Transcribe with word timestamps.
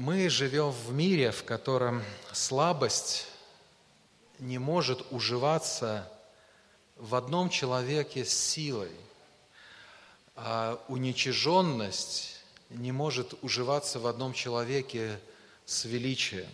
Мы 0.00 0.30
живем 0.30 0.70
в 0.70 0.94
мире, 0.94 1.30
в 1.30 1.44
котором 1.44 2.02
слабость 2.32 3.26
не 4.38 4.56
может 4.56 5.04
уживаться 5.10 6.10
в 6.96 7.14
одном 7.14 7.50
человеке 7.50 8.24
с 8.24 8.32
силой, 8.32 8.92
а 10.36 10.82
уничиженность 10.88 12.40
не 12.70 12.92
может 12.92 13.34
уживаться 13.42 14.00
в 14.00 14.06
одном 14.06 14.32
человеке 14.32 15.20
с 15.66 15.84
величием. 15.84 16.48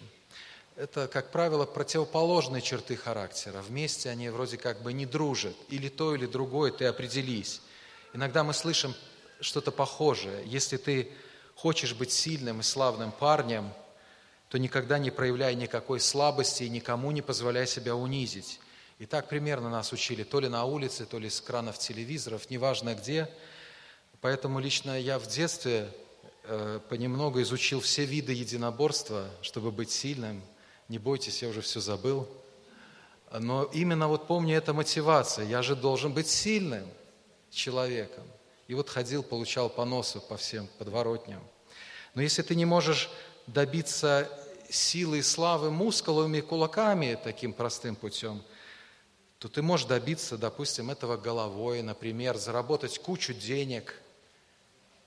Это, 0.75 1.07
как 1.07 1.31
правило, 1.31 1.67
противоположные 1.67 2.63
черты 2.63 2.97
характера. 2.97 3.63
Вместе 3.63 4.11
они 4.11 4.29
вроде 4.29 4.57
как 4.57 4.83
бы 4.83 4.93
не 4.93 5.07
дружат. 5.07 5.55
Или 5.69 5.89
то, 5.89 6.17
или 6.17 6.27
другое, 6.27 6.73
ты 6.73 6.87
определись. 6.87 7.61
Иногда 8.13 8.43
мы 8.43 8.53
слышим 8.55 8.93
что-то 9.41 9.71
похожее. 9.71 10.43
Если 10.47 10.79
ты 10.79 11.13
хочешь 11.57 11.95
быть 11.95 12.12
сильным 12.12 12.61
и 12.61 12.62
славным 12.62 13.11
парнем, 13.11 13.72
то 14.48 14.59
никогда 14.59 14.98
не 14.98 15.11
проявляй 15.11 15.57
никакой 15.57 15.98
слабости 15.98 16.62
и 16.62 16.68
никому 16.68 17.11
не 17.11 17.22
позволяй 17.22 17.67
себя 17.67 17.96
унизить. 17.96 18.61
И 18.98 19.07
так 19.07 19.29
примерно 19.29 19.68
нас 19.68 19.93
учили, 19.93 20.22
то 20.22 20.39
ли 20.39 20.48
на 20.48 20.64
улице, 20.64 21.04
то 21.04 21.18
ли 21.18 21.29
с 21.29 21.40
экранов 21.40 21.79
телевизоров, 21.79 22.48
неважно 22.50 22.95
где. 22.95 23.29
Поэтому 24.21 24.61
лично 24.61 24.98
я 24.98 25.18
в 25.18 25.26
детстве 25.26 25.90
э, 26.45 26.81
понемногу 26.89 27.43
изучил 27.43 27.81
все 27.81 28.04
виды 28.04 28.32
единоборства, 28.32 29.29
чтобы 29.43 29.73
быть 29.73 29.90
сильным. 29.90 30.43
Не 30.89 30.98
бойтесь, 30.98 31.43
я 31.43 31.48
уже 31.48 31.62
все 31.62 31.81
забыл. 31.81 32.28
Но 33.33 33.64
именно 33.64 34.09
вот 34.09 34.27
помню, 34.27 34.56
эта 34.56 34.73
мотивация. 34.73 35.45
Я 35.45 35.62
же 35.62 35.75
должен 35.75 36.12
быть 36.12 36.28
сильным 36.28 36.86
человеком. 37.50 38.25
И 38.69 38.75
вот 38.75 38.88
ходил, 38.88 39.22
получал 39.22 39.70
поносы 39.70 40.20
по 40.20 40.36
всем 40.36 40.66
подворотням. 40.78 41.42
Но 42.14 42.22
если 42.22 42.42
ты 42.42 42.55
не 42.55 42.64
можешь 42.64 43.11
добиться 43.47 44.28
силы 44.69 45.19
и 45.19 45.22
славы 45.22 45.70
мускулами 45.70 46.39
и 46.39 46.42
кулаками 46.42 47.19
таким 47.22 47.53
простым 47.53 47.95
путем, 47.95 48.42
то 49.39 49.48
ты 49.48 49.62
можешь 49.62 49.86
добиться, 49.86 50.39
допустим, 50.39 50.91
этого 50.91 51.17
головой, 51.17 51.83
например, 51.83 52.36
заработать 52.36 52.98
кучу 52.98 53.34
денег 53.34 54.00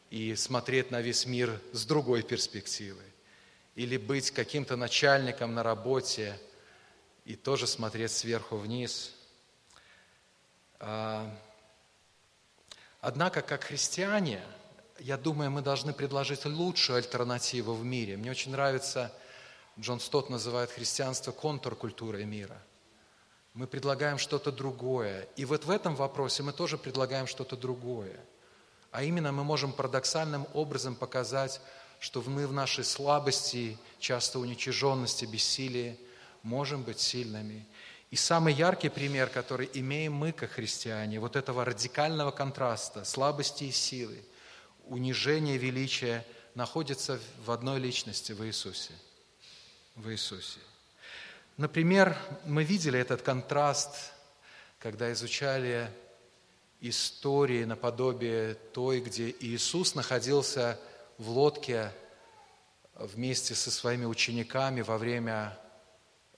и 0.09 0.35
смотреть 0.35 0.91
на 0.91 1.01
весь 1.01 1.25
мир 1.25 1.59
с 1.73 1.85
другой 1.85 2.21
перспективы. 2.21 3.01
Или 3.75 3.97
быть 3.97 4.31
каким-то 4.31 4.75
начальником 4.75 5.53
на 5.53 5.63
работе 5.63 6.39
и 7.25 7.35
тоже 7.35 7.67
смотреть 7.67 8.11
сверху 8.11 8.57
вниз. 8.57 9.13
Однако, 13.01 13.41
как 13.41 13.63
христиане, 13.63 14.41
я 14.99 15.17
думаю, 15.17 15.51
мы 15.51 15.61
должны 15.61 15.93
предложить 15.93 16.45
лучшую 16.45 16.97
альтернативу 16.97 17.73
в 17.73 17.85
мире. 17.85 18.17
Мне 18.17 18.31
очень 18.31 18.51
нравится, 18.51 19.11
Джон 19.79 20.01
Стот 20.01 20.29
называет 20.29 20.71
христианство 20.71 21.31
контркультурой 21.31 22.25
мира. 22.25 22.61
Мы 23.53 23.67
предлагаем 23.67 24.17
что-то 24.17 24.51
другое. 24.51 25.27
И 25.37 25.45
вот 25.45 25.65
в 25.65 25.69
этом 25.69 25.95
вопросе 25.95 26.43
мы 26.43 26.51
тоже 26.51 26.77
предлагаем 26.77 27.27
что-то 27.27 27.55
другое. 27.55 28.19
А 28.91 29.03
именно 29.03 29.31
мы 29.31 29.43
можем 29.43 29.71
парадоксальным 29.71 30.45
образом 30.53 30.95
показать, 30.95 31.61
что 31.99 32.21
мы 32.25 32.47
в 32.47 32.53
нашей 32.53 32.83
слабости, 32.83 33.77
часто 33.99 34.39
уничиженности, 34.39 35.25
бессилии, 35.25 35.97
можем 36.43 36.83
быть 36.83 36.99
сильными. 36.99 37.65
И 38.11 38.15
самый 38.15 38.53
яркий 38.53 38.89
пример, 38.89 39.29
который 39.29 39.69
имеем 39.73 40.13
мы, 40.13 40.31
как 40.31 40.51
христиане, 40.51 41.19
вот 41.19 41.35
этого 41.35 41.63
радикального 41.63 42.31
контраста 42.31 43.03
слабости 43.03 43.65
и 43.65 43.71
силы, 43.71 44.23
унижения 44.85 45.55
и 45.55 45.59
величия, 45.59 46.25
находится 46.55 47.19
в 47.45 47.51
одной 47.51 47.79
личности, 47.79 48.31
в 48.31 48.43
Иисусе. 48.45 48.93
В 49.95 50.09
Иисусе. 50.09 50.59
Например, 51.57 52.17
мы 52.45 52.63
видели 52.63 52.99
этот 52.99 53.21
контраст, 53.21 54.11
когда 54.79 55.11
изучали 55.11 55.91
истории 56.81 57.65
наподобие 57.65 58.55
той, 58.73 59.01
где 59.01 59.29
Иисус 59.39 59.93
находился 59.93 60.79
в 61.17 61.29
лодке 61.29 61.91
вместе 62.95 63.53
со 63.53 63.69
своими 63.69 64.05
учениками 64.05 64.81
во 64.81 64.97
время 64.97 65.57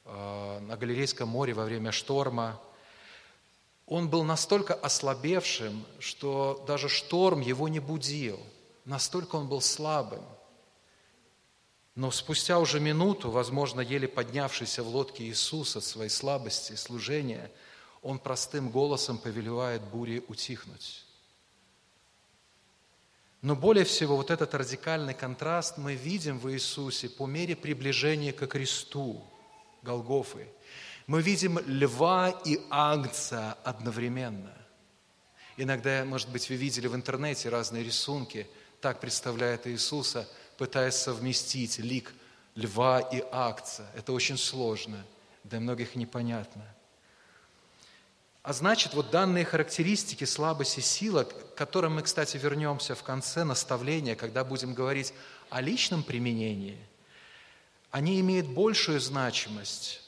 на 0.05 0.77
Галилейском 0.77 1.27
море 1.27 1.53
во 1.53 1.65
время 1.65 1.91
шторма. 1.91 2.59
Он 3.85 4.09
был 4.09 4.23
настолько 4.23 4.73
ослабевшим, 4.73 5.85
что 5.99 6.63
даже 6.67 6.89
шторм 6.89 7.41
его 7.41 7.67
не 7.67 7.79
будил. 7.79 8.39
Настолько 8.85 9.35
он 9.35 9.47
был 9.47 9.61
слабым. 9.61 10.23
Но 11.93 12.09
спустя 12.09 12.59
уже 12.59 12.79
минуту, 12.79 13.29
возможно, 13.29 13.81
еле 13.81 14.07
поднявшийся 14.07 14.81
в 14.81 14.87
лодке 14.87 15.25
Иисус 15.25 15.75
от 15.75 15.83
своей 15.83 16.09
слабости, 16.09 16.73
служения, 16.73 17.51
он 18.01 18.17
простым 18.17 18.69
голосом 18.69 19.17
повелевает 19.17 19.83
буре 19.83 20.23
утихнуть. 20.27 21.05
Но 23.41 23.55
более 23.55 23.83
всего 23.83 24.15
вот 24.15 24.31
этот 24.31 24.53
радикальный 24.55 25.13
контраст 25.13 25.77
мы 25.77 25.95
видим 25.95 26.39
в 26.39 26.51
Иисусе 26.51 27.09
по 27.09 27.25
мере 27.25 27.55
приближения 27.55 28.31
к 28.31 28.47
кресту– 28.47 29.21
Голгофы, 29.81 30.47
мы 31.07 31.21
видим 31.21 31.59
льва 31.65 32.29
и 32.45 32.59
агнца 32.69 33.57
одновременно. 33.63 34.53
Иногда, 35.57 36.05
может 36.05 36.29
быть, 36.29 36.49
вы 36.49 36.55
видели 36.55 36.87
в 36.87 36.95
интернете 36.95 37.49
разные 37.49 37.83
рисунки, 37.83 38.47
так 38.79 38.99
представляет 38.99 39.67
Иисуса, 39.67 40.27
пытаясь 40.57 40.95
совместить 40.95 41.79
лик 41.79 42.13
льва 42.55 42.99
и 42.99 43.23
агнца. 43.31 43.85
Это 43.95 44.13
очень 44.13 44.37
сложно, 44.37 45.05
для 45.43 45.59
многих 45.59 45.95
непонятно. 45.95 46.63
А 48.43 48.53
значит, 48.53 48.93
вот 48.93 49.11
данные 49.11 49.45
характеристики 49.45 50.23
слабости 50.23 50.79
и 50.79 51.23
к 51.25 51.55
которым 51.55 51.95
мы, 51.95 52.01
кстати, 52.01 52.37
вернемся 52.37 52.95
в 52.95 53.03
конце 53.03 53.43
наставления, 53.43 54.15
когда 54.15 54.43
будем 54.43 54.73
говорить 54.73 55.13
о 55.49 55.61
личном 55.61 56.03
применении– 56.03 56.77
они 57.91 58.19
имеют 58.21 58.47
большую 58.47 58.99
значимость 59.01 60.01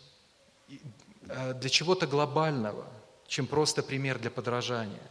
э, 1.27 1.53
для 1.53 1.69
чего-то 1.69 2.07
глобального, 2.07 2.88
чем 3.27 3.45
просто 3.45 3.83
пример 3.83 4.19
для 4.19 4.31
подражания. 4.31 5.01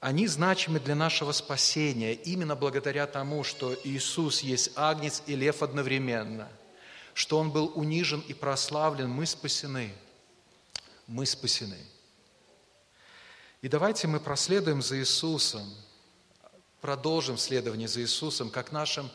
Они 0.00 0.26
значимы 0.26 0.80
для 0.80 0.94
нашего 0.94 1.32
спасения 1.32 2.14
именно 2.14 2.56
благодаря 2.56 3.06
тому, 3.06 3.44
что 3.44 3.76
Иисус 3.84 4.40
есть 4.40 4.70
агнец 4.76 5.22
и 5.26 5.34
лев 5.34 5.62
одновременно, 5.62 6.48
что 7.14 7.38
Он 7.38 7.50
был 7.50 7.72
унижен 7.74 8.20
и 8.20 8.32
прославлен, 8.32 9.10
мы 9.10 9.26
спасены. 9.26 9.92
Мы 11.06 11.26
спасены. 11.26 11.78
И 13.60 13.68
давайте 13.68 14.06
мы 14.06 14.20
проследуем 14.20 14.82
за 14.82 14.98
Иисусом, 14.98 15.68
продолжим 16.80 17.36
следование 17.36 17.88
за 17.88 18.00
Иисусом, 18.00 18.50
как 18.50 18.70
нашим 18.72 19.10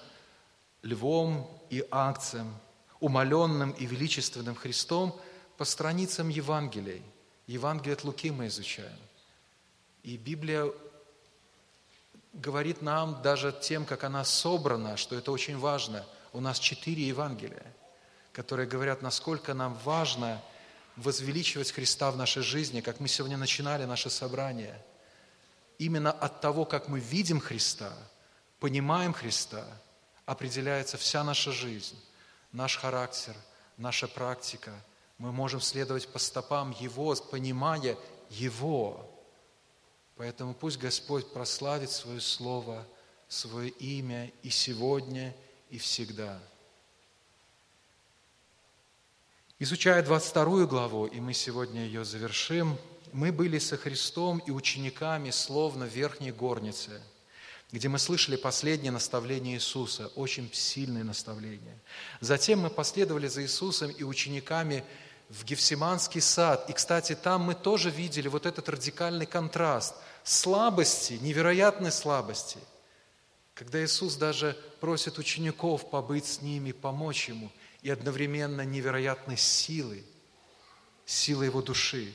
львом 0.83 1.49
и 1.69 1.83
акциям, 1.89 2.53
умоленным 2.99 3.71
и 3.71 3.85
величественным 3.85 4.55
Христом 4.55 5.19
по 5.57 5.65
страницам 5.65 6.29
Евангелий. 6.29 7.01
Евангелие 7.47 7.93
от 7.93 8.03
Луки 8.03 8.31
мы 8.31 8.47
изучаем. 8.47 8.99
И 10.03 10.17
Библия 10.17 10.71
говорит 12.33 12.81
нам 12.81 13.21
даже 13.21 13.57
тем, 13.61 13.85
как 13.85 14.03
она 14.03 14.23
собрана, 14.25 14.97
что 14.97 15.15
это 15.15 15.31
очень 15.31 15.57
важно. 15.57 16.05
У 16.33 16.39
нас 16.39 16.59
четыре 16.59 17.07
Евангелия, 17.07 17.65
которые 18.31 18.67
говорят, 18.67 19.01
насколько 19.01 19.53
нам 19.53 19.77
важно 19.83 20.41
возвеличивать 20.95 21.71
Христа 21.71 22.11
в 22.11 22.17
нашей 22.17 22.43
жизни, 22.43 22.81
как 22.81 22.99
мы 22.99 23.07
сегодня 23.07 23.37
начинали 23.37 23.85
наше 23.85 24.09
собрание. 24.09 24.79
Именно 25.77 26.11
от 26.11 26.41
того, 26.41 26.65
как 26.65 26.87
мы 26.87 26.99
видим 26.99 27.39
Христа, 27.39 27.93
понимаем 28.59 29.13
Христа– 29.13 29.65
определяется 30.25 30.97
вся 30.97 31.23
наша 31.23 31.51
жизнь, 31.51 31.99
наш 32.51 32.77
характер, 32.77 33.35
наша 33.77 34.07
практика. 34.07 34.71
Мы 35.17 35.31
можем 35.31 35.61
следовать 35.61 36.07
по 36.07 36.19
стопам 36.19 36.71
Его, 36.79 37.15
понимая 37.15 37.97
Его. 38.29 39.09
Поэтому 40.15 40.53
пусть 40.53 40.77
Господь 40.77 41.31
прославит 41.33 41.89
Свое 41.91 42.21
Слово, 42.21 42.85
Свое 43.27 43.69
имя 43.69 44.31
и 44.43 44.49
сегодня, 44.49 45.35
и 45.69 45.77
всегда. 45.77 46.39
Изучая 49.59 50.03
22 50.03 50.65
главу, 50.65 51.05
и 51.05 51.19
мы 51.19 51.33
сегодня 51.33 51.85
ее 51.85 52.05
завершим, 52.05 52.77
мы 53.11 53.31
были 53.31 53.59
со 53.59 53.77
Христом 53.77 54.39
и 54.39 54.51
учениками 54.51 55.31
словно 55.31 55.85
в 55.85 55.89
верхней 55.89 56.31
горнице– 56.31 57.01
где 57.73 57.89
мы 57.89 57.99
слышали 57.99 58.37
последнее 58.37 58.93
наставление 58.93 59.55
Иисуса, 59.55 60.07
очень 60.15 60.49
сильное 60.53 61.03
наставление. 61.03 61.77
Затем 62.21 62.59
мы 62.59 62.69
последовали 62.69 63.27
за 63.27 63.43
Иисусом 63.43 63.91
и 63.91 64.03
учениками 64.03 64.85
в 65.27 65.43
Гефсиманский 65.43 66.21
сад. 66.21 66.69
И, 66.69 66.73
кстати, 66.73 67.15
там 67.15 67.41
мы 67.41 67.55
тоже 67.55 67.89
видели 67.89 68.29
вот 68.29 68.45
этот 68.45 68.69
радикальный 68.69 69.25
контраст 69.25 69.95
слабости, 70.23 71.19
невероятной 71.21 71.91
слабости 71.91 72.59
когда 73.53 73.83
Иисус 73.83 74.15
даже 74.15 74.57
просит 74.79 75.17
учеников 75.19 75.89
побыть 75.89 76.25
с 76.25 76.41
ними, 76.41 76.71
помочь 76.71 77.29
Ему, 77.29 77.51
и 77.81 77.89
одновременно 77.89 78.61
невероятной 78.61 79.37
силой, 79.37 80.03
силой 81.05 81.47
Его 81.47 81.61
души. 81.61 82.11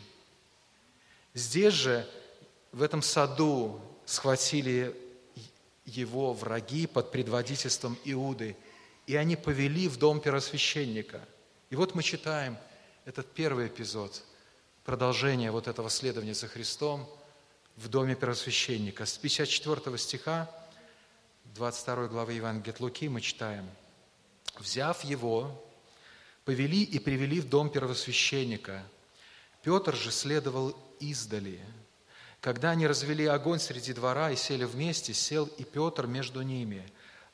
Здесь 1.34 1.74
же, 1.74 2.08
в 2.72 2.82
этом 2.82 3.02
саду, 3.02 3.80
схватили 4.04 4.96
его 5.88 6.34
враги 6.34 6.86
под 6.86 7.10
предводительством 7.10 7.98
Иуды, 8.04 8.56
и 9.06 9.16
они 9.16 9.36
повели 9.36 9.88
в 9.88 9.96
дом 9.96 10.20
первосвященника. 10.20 11.26
И 11.70 11.76
вот 11.76 11.94
мы 11.94 12.02
читаем 12.02 12.56
этот 13.04 13.32
первый 13.32 13.68
эпизод, 13.68 14.22
продолжение 14.84 15.50
вот 15.50 15.66
этого 15.66 15.88
следования 15.88 16.34
за 16.34 16.46
Христом 16.46 17.08
в 17.76 17.88
доме 17.88 18.14
первосвященника. 18.14 19.06
С 19.06 19.16
54 19.16 19.96
стиха 19.96 20.50
22 21.54 22.08
главы 22.08 22.34
Евангелия 22.34 22.74
от 22.74 22.80
Луки 22.80 23.08
мы 23.08 23.20
читаем. 23.22 23.68
«Взяв 24.58 25.04
его, 25.04 25.64
повели 26.44 26.82
и 26.82 26.98
привели 26.98 27.40
в 27.40 27.48
дом 27.48 27.70
первосвященника. 27.70 28.82
Петр 29.62 29.94
же 29.94 30.10
следовал 30.10 30.76
издали– 31.00 31.60
когда 32.48 32.70
они 32.70 32.86
развели 32.86 33.26
огонь 33.26 33.58
среди 33.58 33.92
двора 33.92 34.30
и 34.30 34.36
сели 34.36 34.64
вместе, 34.64 35.12
сел 35.12 35.44
и 35.58 35.64
Петр 35.64 36.06
между 36.06 36.40
ними. 36.40 36.82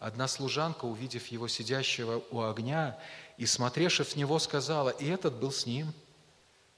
Одна 0.01 0.27
служанка, 0.27 0.87
увидев 0.87 1.29
его 1.29 1.47
сидящего 1.47 2.25
у 2.33 2.43
огня 2.43 2.99
и 3.39 3.47
смотревши 3.47 4.03
в 4.03 4.17
него, 4.17 4.41
сказала, 4.41 4.89
и 4.89 5.07
этот 5.07 5.35
был 5.35 5.53
с 5.53 5.67
ним. 5.67 5.95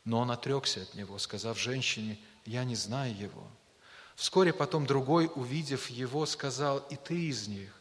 Но 0.05 0.19
он 0.19 0.31
отрекся 0.31 0.83
от 0.83 0.93
него, 0.93 1.19
сказав 1.19 1.59
женщине, 1.59 2.19
я 2.45 2.65
не 2.65 2.77
знаю 2.77 3.17
его. 3.17 3.49
Вскоре 4.17 4.53
потом 4.53 4.85
другой, 4.85 5.31
увидев 5.35 5.89
его, 5.89 6.27
сказал, 6.27 6.81
и 6.91 6.97
ты 6.97 7.29
из 7.29 7.49
них. 7.49 7.73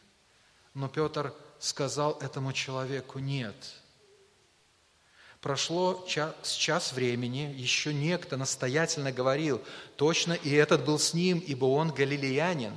Но 0.74 0.88
Петр 0.88 1.34
сказал 1.60 2.18
этому 2.22 2.54
человеку, 2.54 3.20
нет– 3.20 3.58
Прошло 5.46 6.04
час, 6.08 6.54
час 6.54 6.92
времени, 6.92 7.54
еще 7.56 7.94
некто 7.94 8.36
настоятельно 8.36 9.12
говорил, 9.12 9.62
точно 9.96 10.34
и 10.34 10.50
этот 10.50 10.84
был 10.84 10.98
с 10.98 11.14
ним, 11.14 11.38
ибо 11.38 11.66
он 11.66 11.92
галилеянин. 11.92 12.74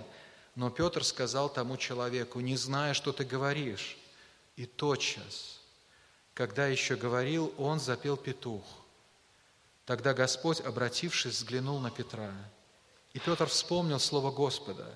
Но 0.54 0.68
Петр 0.68 1.02
сказал 1.02 1.48
тому 1.48 1.78
человеку, 1.78 2.40
не 2.40 2.58
зная, 2.58 2.92
что 2.92 3.14
ты 3.14 3.24
говоришь. 3.24 3.96
И 4.56 4.66
тотчас, 4.66 5.62
когда 6.34 6.66
еще 6.66 6.96
говорил, 6.96 7.54
он 7.56 7.80
запел 7.80 8.18
петух. 8.18 8.62
Тогда 9.86 10.12
Господь, 10.12 10.60
обратившись, 10.60 11.36
взглянул 11.36 11.78
на 11.80 11.90
Петра. 11.90 12.34
И 13.14 13.18
Петр 13.18 13.46
вспомнил 13.46 13.98
слово 13.98 14.30
Господа, 14.30 14.94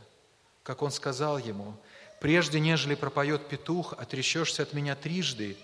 как 0.62 0.82
он 0.82 0.90
сказал 0.90 1.38
ему, 1.38 1.74
«Прежде, 2.20 2.60
нежели 2.60 2.96
пропоет 2.96 3.48
петух, 3.48 3.94
отречешься 3.94 4.62
от 4.62 4.74
меня 4.74 4.94
трижды, 4.94 5.56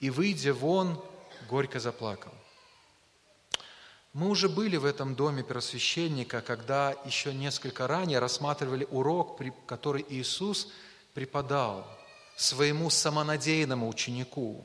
и, 0.00 0.10
выйдя 0.10 0.52
вон, 0.52 1.02
горько 1.46 1.80
заплакал. 1.80 2.32
Мы 4.14 4.28
уже 4.28 4.48
были 4.48 4.76
в 4.76 4.84
этом 4.84 5.16
доме 5.16 5.42
первосвященника, 5.42 6.40
когда 6.40 6.94
еще 7.04 7.34
несколько 7.34 7.88
ранее 7.88 8.20
рассматривали 8.20 8.86
урок, 8.92 9.40
который 9.66 10.06
Иисус 10.08 10.68
преподал 11.14 11.84
своему 12.36 12.90
самонадеянному 12.90 13.88
ученику 13.88 14.64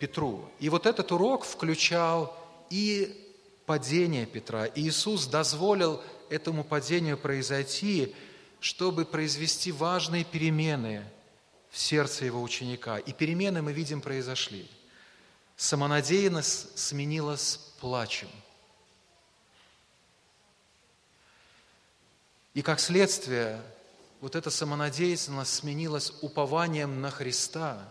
Петру. 0.00 0.48
И 0.58 0.68
вот 0.68 0.86
этот 0.86 1.12
урок 1.12 1.44
включал 1.44 2.36
и 2.68 3.16
падение 3.64 4.26
Петра. 4.26 4.66
И 4.66 4.88
Иисус 4.88 5.26
дозволил 5.26 6.02
этому 6.28 6.64
падению 6.64 7.16
произойти, 7.16 8.12
чтобы 8.58 9.04
произвести 9.04 9.70
важные 9.70 10.24
перемены 10.24 11.04
в 11.70 11.78
сердце 11.78 12.24
его 12.24 12.42
ученика. 12.42 12.98
И 12.98 13.12
перемены, 13.12 13.62
мы 13.62 13.72
видим, 13.72 14.00
произошли– 14.00 14.68
Самонадеянность 15.56 16.78
сменилась 16.78 17.56
плачем. 17.80 18.28
И 22.54 22.62
как 22.62 22.80
следствие, 22.80 23.62
вот 24.20 24.34
эта 24.36 24.50
самонадеянность 24.50 25.54
сменилась 25.54 26.12
упованием 26.22 27.00
на 27.00 27.10
Христа 27.10 27.88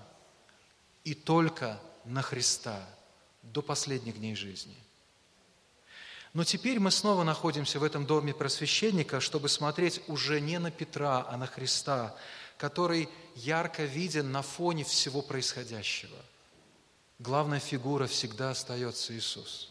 и 1.04 1.14
только 1.14 1.80
на 2.06 2.22
Христа 2.22 2.86
до 3.44 3.62
последних 3.62 4.18
дней 4.18 4.36
жизни. 4.36 4.76
Но 6.34 6.44
теперь 6.44 6.80
мы 6.80 6.92
снова 6.92 7.24
находимся 7.24 7.80
в 7.80 7.84
этом 7.84 8.06
доме 8.06 8.34
просвященника, 8.34 9.20
чтобы 9.20 9.48
смотреть 9.50 10.02
уже 10.08 10.42
не 10.42 10.60
на 10.60 10.72
Петра, 10.72 11.26
а 11.30 11.38
на 11.38 11.46
Христа, 11.46 12.16
который 12.58 13.08
ярко 13.36 13.84
виден 13.84 14.32
на 14.32 14.42
фоне 14.42 14.84
всего 14.84 15.22
происходящего– 15.22 16.18
главная 17.20 17.60
фигура 17.60 18.08
всегда 18.08 18.52
остается 18.52 19.14
Иисус. 19.16 19.70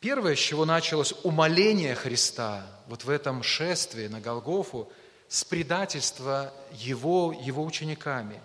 Первое, 0.00 0.34
с 0.34 0.38
чего 0.38 0.64
началось 0.64 1.14
умоление 1.22 1.94
Христа 1.94 2.66
вот 2.88 3.04
в 3.04 3.10
этом 3.10 3.42
шествии 3.42 4.08
на 4.08 4.20
Голгофу, 4.20 4.90
с 5.28 5.44
предательства 5.44 6.52
Его, 6.72 7.32
Его 7.40 7.64
учениками. 7.64 8.40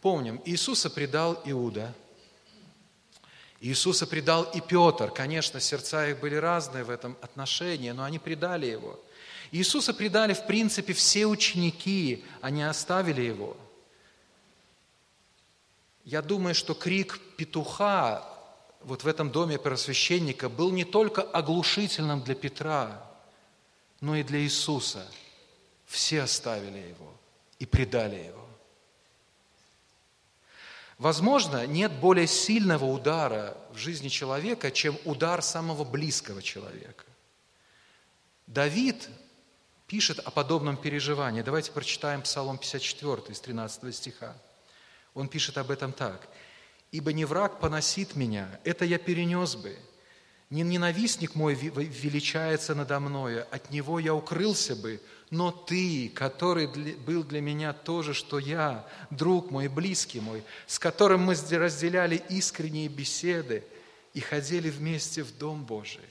Помним, 0.00 0.40
Иисуса 0.44 0.88
предал 0.88 1.42
Иуда, 1.44 1.94
Иисуса 3.60 4.06
предал 4.06 4.44
и 4.44 4.60
Петр. 4.60 5.10
Конечно, 5.10 5.60
сердца 5.60 6.08
их 6.08 6.20
были 6.20 6.36
разные 6.36 6.84
в 6.84 6.90
этом 6.90 7.16
отношении, 7.20 7.90
но 7.90 8.04
они 8.04 8.18
предали 8.18 8.66
Его. 8.66 8.98
Иисуса 9.50 9.92
предали, 9.92 10.32
в 10.32 10.46
принципе, 10.46 10.92
все 10.92 11.26
ученики, 11.26 12.24
они 12.40 12.62
оставили 12.62 13.22
Его– 13.22 13.56
я 16.08 16.22
думаю, 16.22 16.54
что 16.54 16.72
крик 16.72 17.20
петуха 17.36 18.24
вот 18.80 19.04
в 19.04 19.06
этом 19.06 19.30
доме 19.30 19.58
первосвященника 19.58 20.48
был 20.48 20.70
не 20.72 20.86
только 20.86 21.20
оглушительным 21.20 22.22
для 22.22 22.34
Петра, 22.34 23.06
но 24.00 24.16
и 24.16 24.22
для 24.22 24.40
Иисуса. 24.40 25.06
Все 25.84 26.22
оставили 26.22 26.78
его 26.78 27.12
и 27.58 27.66
предали 27.66 28.16
его. 28.16 28.48
Возможно, 30.96 31.66
нет 31.66 31.92
более 31.92 32.26
сильного 32.26 32.86
удара 32.86 33.54
в 33.74 33.76
жизни 33.76 34.08
человека, 34.08 34.70
чем 34.70 34.96
удар 35.04 35.42
самого 35.42 35.84
близкого 35.84 36.40
человека. 36.40 37.04
Давид 38.46 39.10
пишет 39.86 40.20
о 40.20 40.30
подобном 40.30 40.78
переживании. 40.78 41.42
Давайте 41.42 41.70
прочитаем 41.70 42.22
Псалом 42.22 42.56
54 42.56 43.24
из 43.28 43.40
13 43.40 43.94
стиха. 43.94 44.34
Он 45.18 45.26
пишет 45.28 45.58
об 45.58 45.72
этом 45.72 45.92
так. 45.92 46.28
«Ибо 46.92 47.12
не 47.12 47.24
враг 47.24 47.58
поносит 47.58 48.14
меня, 48.14 48.48
это 48.62 48.84
я 48.84 48.98
перенес 48.98 49.56
бы. 49.56 49.76
Не 50.48 50.62
ненавистник 50.62 51.34
мой 51.34 51.54
величается 51.54 52.74
надо 52.74 53.00
мною, 53.00 53.44
от 53.50 53.70
него 53.70 53.98
я 53.98 54.14
укрылся 54.14 54.76
бы, 54.76 55.02
но 55.30 55.50
ты, 55.50 56.08
который 56.14 56.68
был 56.98 57.24
для 57.24 57.40
меня 57.42 57.72
то 57.74 58.02
же, 58.02 58.14
что 58.14 58.38
я, 58.38 58.86
друг 59.10 59.50
мой, 59.50 59.68
близкий 59.68 60.20
мой, 60.20 60.42
с 60.66 60.78
которым 60.78 61.22
мы 61.22 61.34
разделяли 61.34 62.22
искренние 62.30 62.88
беседы 62.88 63.64
и 64.14 64.20
ходили 64.20 64.70
вместе 64.70 65.22
в 65.24 65.36
Дом 65.36 65.64
Божий. 65.64 66.08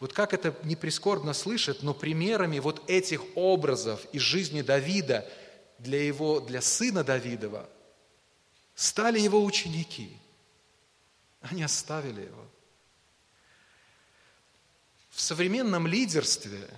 Вот 0.00 0.12
как 0.12 0.34
это 0.34 0.54
не 0.64 0.76
прискорбно 0.76 1.32
слышать, 1.32 1.82
но 1.82 1.94
примерами 1.94 2.58
вот 2.58 2.82
этих 2.90 3.22
образов 3.36 4.04
из 4.12 4.20
жизни 4.20 4.60
Давида 4.60 5.26
для 5.78 6.04
его, 6.04 6.40
для 6.40 6.60
сына 6.60 7.04
Давидова 7.04 7.66
стали 8.76 9.18
его 9.18 9.42
ученики. 9.42 10.16
Они 11.40 11.64
оставили 11.64 12.26
его. 12.26 12.46
В 15.10 15.20
современном 15.20 15.86
лидерстве 15.86 16.68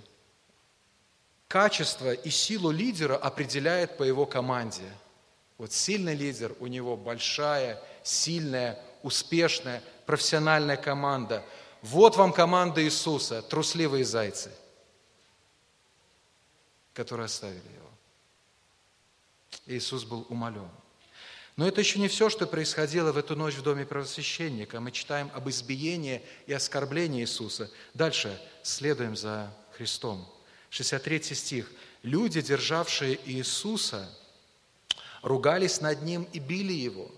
качество 1.48 2.12
и 2.12 2.30
силу 2.30 2.70
лидера 2.70 3.16
определяет 3.16 3.98
по 3.98 4.04
его 4.04 4.24
команде. 4.26 4.90
Вот 5.58 5.72
сильный 5.72 6.14
лидер, 6.14 6.54
у 6.60 6.68
него 6.68 6.96
большая, 6.96 7.82
сильная, 8.04 8.80
успешная, 9.02 9.82
профессиональная 10.06 10.76
команда. 10.76 11.44
Вот 11.82 12.16
вам 12.16 12.32
команда 12.32 12.82
Иисуса, 12.84 13.42
трусливые 13.42 14.04
зайцы, 14.04 14.52
которые 16.92 17.24
оставили 17.24 17.56
его. 17.56 17.90
Иисус 19.66 20.04
был 20.04 20.26
умолен. 20.28 20.70
Но 21.58 21.66
это 21.66 21.80
еще 21.80 21.98
не 21.98 22.06
все, 22.06 22.30
что 22.30 22.46
происходило 22.46 23.10
в 23.10 23.18
эту 23.18 23.34
ночь 23.34 23.56
в 23.56 23.62
доме 23.62 23.84
правосвященника. 23.84 24.78
Мы 24.78 24.92
читаем 24.92 25.28
об 25.34 25.48
избиении 25.48 26.22
и 26.46 26.52
оскорблении 26.52 27.22
Иисуса. 27.22 27.68
Дальше 27.94 28.40
следуем 28.62 29.16
за 29.16 29.52
Христом. 29.72 30.24
63 30.70 31.34
стих. 31.34 31.68
«Люди, 32.04 32.42
державшие 32.42 33.18
Иисуса, 33.24 34.08
ругались 35.20 35.80
над 35.80 36.00
Ним 36.02 36.28
и 36.32 36.38
били 36.38 36.74
Его. 36.74 37.10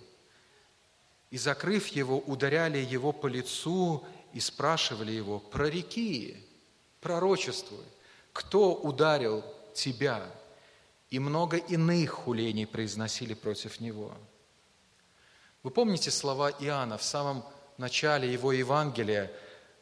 И, 1.31 1.37
закрыв 1.37 1.89
Его, 1.89 2.19
ударяли 2.19 2.79
Его 2.79 3.13
по 3.13 3.27
лицу 3.27 4.03
и 4.33 4.41
спрашивали 4.41 5.13
Его, 5.13 5.39
прореки, 5.39 6.35
пророчествуй, 7.03 7.85
кто 8.33 8.73
ударил 8.73 9.45
тебя». 9.75 10.27
И 11.11 11.19
много 11.19 11.57
иных 11.57 12.11
хулений 12.11 12.67
произносили 12.67 13.35
против 13.35 13.81
него. 13.81 14.17
Вы 15.63 15.71
помните 15.71 16.11
слова 16.11 16.51
Иоанна 16.51 16.97
в 16.97 17.03
самом 17.03 17.45
начале 17.77 18.33
его 18.33 18.53
Евангелия 18.53 19.31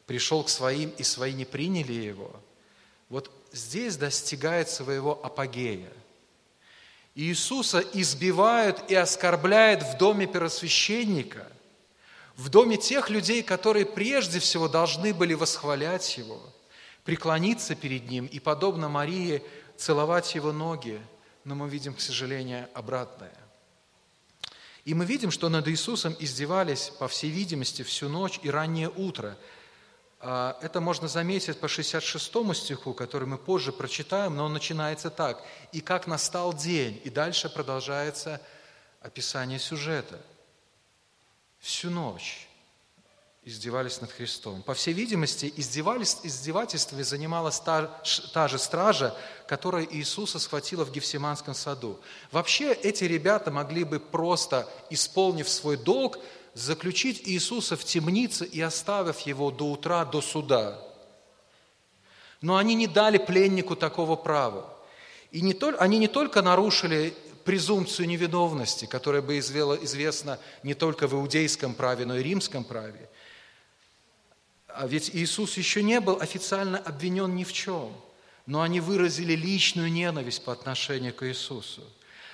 «Пришел 0.05 0.43
к 0.43 0.49
своим, 0.49 0.89
и 0.91 1.03
свои 1.03 1.33
не 1.33 1.45
приняли 1.45 1.93
его». 1.93 2.31
Вот 3.07 3.31
здесь 3.51 3.97
достигает 3.97 4.69
своего 4.69 5.19
апогея. 5.23 5.91
Иисуса 7.15 7.79
избивают 7.79 8.89
и 8.91 8.95
оскорбляют 8.95 9.83
в 9.83 9.97
доме 9.97 10.27
первосвященника, 10.27 11.47
в 12.35 12.49
доме 12.49 12.77
тех 12.77 13.09
людей, 13.09 13.43
которые 13.43 13.85
прежде 13.85 14.39
всего 14.39 14.67
должны 14.67 15.13
были 15.13 15.33
восхвалять 15.33 16.17
Его, 16.17 16.39
преклониться 17.03 17.75
перед 17.75 18.09
Ним 18.09 18.25
и, 18.27 18.39
подобно 18.39 18.89
Марии, 18.89 19.43
целовать 19.75 20.35
Его 20.35 20.51
ноги, 20.51 21.01
но 21.43 21.55
мы 21.55 21.67
видим, 21.67 21.93
к 21.93 21.99
сожалению, 21.99 22.69
обратное. 22.73 23.35
И 24.85 24.93
мы 24.93 25.05
видим, 25.05 25.31
что 25.31 25.49
над 25.49 25.67
Иисусом 25.67 26.15
издевались, 26.19 26.91
по 26.99 27.07
всей 27.07 27.29
видимости, 27.29 27.81
всю 27.83 28.09
ночь 28.09 28.39
и 28.43 28.49
раннее 28.49 28.89
утро– 28.89 29.37
а, 30.21 30.57
это 30.61 30.81
можно 30.81 31.07
заметить 31.07 31.59
по 31.59 31.67
66 31.67 32.55
стиху, 32.55 32.93
который 32.93 33.27
мы 33.27 33.37
позже 33.37 33.71
прочитаем, 33.71 34.35
но 34.35 34.45
он 34.45 34.53
начинается 34.53 35.09
так. 35.09 35.41
«И 35.71 35.79
как 35.79 36.07
настал 36.07 36.53
день». 36.53 36.99
И 37.05 37.09
дальше 37.09 37.49
продолжается 37.49 38.41
описание 39.01 39.59
сюжета. 39.59 40.19
Всю 41.59 41.89
ночь 41.89 42.48
издевались 43.43 44.01
над 44.01 44.11
Христом. 44.11 44.61
По 44.61 44.73
всей 44.73 44.93
видимости, 44.93 45.51
издевались, 45.55 46.17
издевательствами 46.23 47.03
занималась 47.03 47.59
та, 47.59 48.01
та 48.33 48.47
же 48.47 48.59
стража, 48.59 49.15
которая 49.47 49.87
Иисуса 49.89 50.39
схватила 50.39 50.83
в 50.83 50.91
Гефсиманском 50.91 51.53
саду. 51.53 51.99
Вообще 52.31 52.73
эти 52.73 53.05
ребята 53.05 53.49
могли 53.49 53.83
бы 53.83 53.99
просто, 53.99 54.67
исполнив 54.89 55.47
свой 55.47 55.77
долг, 55.77 56.19
заключить 56.53 57.21
Иисуса 57.25 57.77
в 57.77 57.83
темнице 57.83 58.45
и 58.45 58.59
оставив 58.59 59.19
его 59.21 59.51
до 59.51 59.71
утра, 59.71 60.03
до 60.03 60.21
суда. 60.21 60.79
Но 62.41 62.57
они 62.57 62.75
не 62.75 62.87
дали 62.87 63.17
пленнику 63.17 63.75
такого 63.75 64.15
права. 64.15 64.75
И 65.31 65.41
не 65.41 65.53
только, 65.53 65.79
они 65.79 65.97
не 65.97 66.07
только 66.07 66.41
нарушили 66.41 67.13
презумпцию 67.45 68.07
невиновности, 68.07 68.85
которая 68.85 69.21
бы 69.21 69.39
известна 69.39 70.39
не 70.63 70.73
только 70.73 71.07
в 71.07 71.13
иудейском 71.13 71.73
праве, 71.73 72.05
но 72.05 72.17
и 72.17 72.23
римском 72.23 72.63
праве. 72.63 73.09
А 74.73 74.87
ведь 74.87 75.09
Иисус 75.13 75.57
еще 75.57 75.81
не 75.83 75.99
был 75.99 76.19
официально 76.21 76.77
обвинен 76.77 77.35
ни 77.35 77.43
в 77.43 77.51
чем, 77.53 77.93
но 78.45 78.61
они 78.61 78.79
выразили 78.79 79.33
личную 79.33 79.91
ненависть 79.91 80.43
по 80.43 80.53
отношению 80.53 81.13
к 81.13 81.27
Иисусу. 81.27 81.83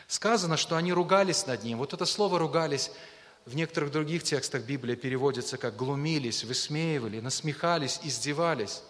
Сказано, 0.08 0.58
что 0.58 0.76
они 0.76 0.94
ругались 0.94 1.48
над 1.48 1.64
Ним. 1.64 1.80
Вот 1.80 1.94
это 1.94 2.06
слово 2.06 2.38
«ругались» 2.38 2.92
в 3.46 3.56
некоторых 3.56 3.92
других 3.92 4.24
текстах 4.24 4.64
Библии 4.64 4.96
переводится 4.96 5.58
как 5.58 5.76
глумились, 5.76 6.44
высмеивали, 6.44 7.20
насмехались, 7.20 8.00
издевались. 8.04 8.82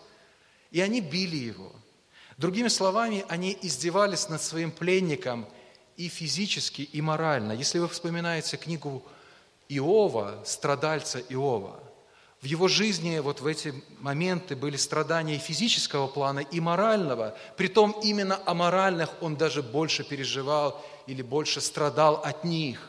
И 0.71 0.81
они 0.81 1.01
били 1.01 1.37
его. 1.37 1.73
Другими 2.37 2.67
словами, 2.67 3.25
они 3.29 3.57
издевались 3.61 4.27
над 4.27 4.41
своим 4.41 4.71
пленником 4.71 5.47
и 5.95 6.09
физически, 6.09 6.81
и 6.81 7.01
морально. 7.01 7.53
Если 7.53 7.79
вы 7.79 7.87
вспоминаете 7.87 8.57
книгу 8.57 9.03
Иова, 9.69 10.43
страдальца 10.45 11.19
Иова, 11.29 11.81
в 12.45 12.47
его 12.47 12.67
жизни 12.67 13.17
вот 13.17 13.41
в 13.41 13.47
эти 13.47 13.73
моменты 14.01 14.55
были 14.55 14.77
страдания 14.77 15.35
и 15.35 15.39
физического 15.39 16.05
плана, 16.05 16.41
и 16.41 16.59
морального. 16.59 17.35
Притом 17.57 17.99
именно 18.03 18.39
о 18.45 18.53
моральных 18.53 19.09
он 19.19 19.35
даже 19.35 19.63
больше 19.63 20.03
переживал 20.03 20.85
или 21.07 21.23
больше 21.23 21.59
страдал 21.59 22.21
от 22.23 22.43
них. 22.43 22.87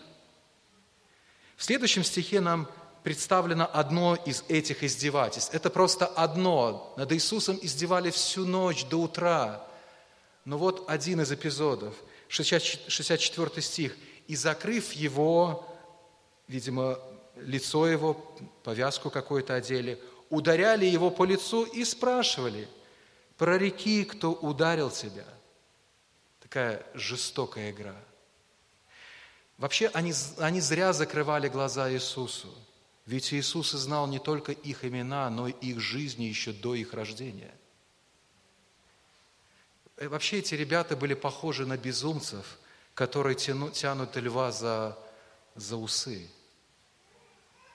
В 1.57 1.65
следующем 1.65 2.05
стихе 2.05 2.43
нам 2.43 2.69
представлено 3.03 3.67
одно 3.73 4.17
из 4.27 4.45
этих 4.49 4.83
издевательств. 4.83 5.55
Это 5.55 5.71
просто 5.71 6.05
одно. 6.05 6.93
Над 6.99 7.11
Иисусом 7.13 7.59
издевали 7.63 8.11
всю 8.11 8.45
ночь 8.45 8.85
до 8.85 8.99
утра. 8.99 9.67
Но 10.45 10.59
вот 10.59 10.85
один 10.87 11.23
из 11.23 11.33
эпизодов, 11.33 11.95
64 12.29 13.63
стих. 13.63 13.97
«И 14.29 14.37
закрыв 14.37 14.93
его, 14.93 15.67
видимо, 16.47 16.99
лицо 17.37 17.87
его, 17.87 18.15
повязку 18.63 19.11
какую-то 19.11 19.55
одели, 19.55 20.01
ударяли 20.31 20.87
его 20.87 21.11
по 21.11 21.25
лицу 21.25 21.65
и 21.65 21.85
спрашивали, 21.85 22.69
прореки, 23.37 24.05
кто 24.05 24.33
ударил 24.33 24.91
тебя». 24.91 25.27
Такая 26.41 26.87
жестокая 26.95 27.71
игра– 27.71 27.97
Вообще 29.59 29.89
они, 29.95 30.13
они 30.39 30.61
зря 30.61 30.93
закрывали 30.93 31.49
глаза 31.49 31.91
Иисусу. 31.91 32.53
Ведь 33.07 33.33
Иисус 33.33 33.71
знал 33.71 34.07
не 34.07 34.19
только 34.19 34.53
их 34.53 34.85
имена, 34.85 35.31
но 35.31 35.49
и 35.49 35.53
их 35.53 35.81
жизни 35.81 36.25
еще 36.25 36.53
до 36.53 36.75
их 36.75 36.93
рождения. 36.93 37.55
И 39.99 40.07
вообще 40.09 40.41
эти 40.41 40.55
ребята 40.55 40.95
были 40.95 41.15
похожи 41.15 41.65
на 41.65 41.79
безумцев, 41.79 42.59
которые 42.93 43.35
тянут, 43.35 43.73
тянут 43.73 44.17
льва 44.17 44.53
за, 44.53 44.99
за 45.55 45.77
усы. 45.77 46.29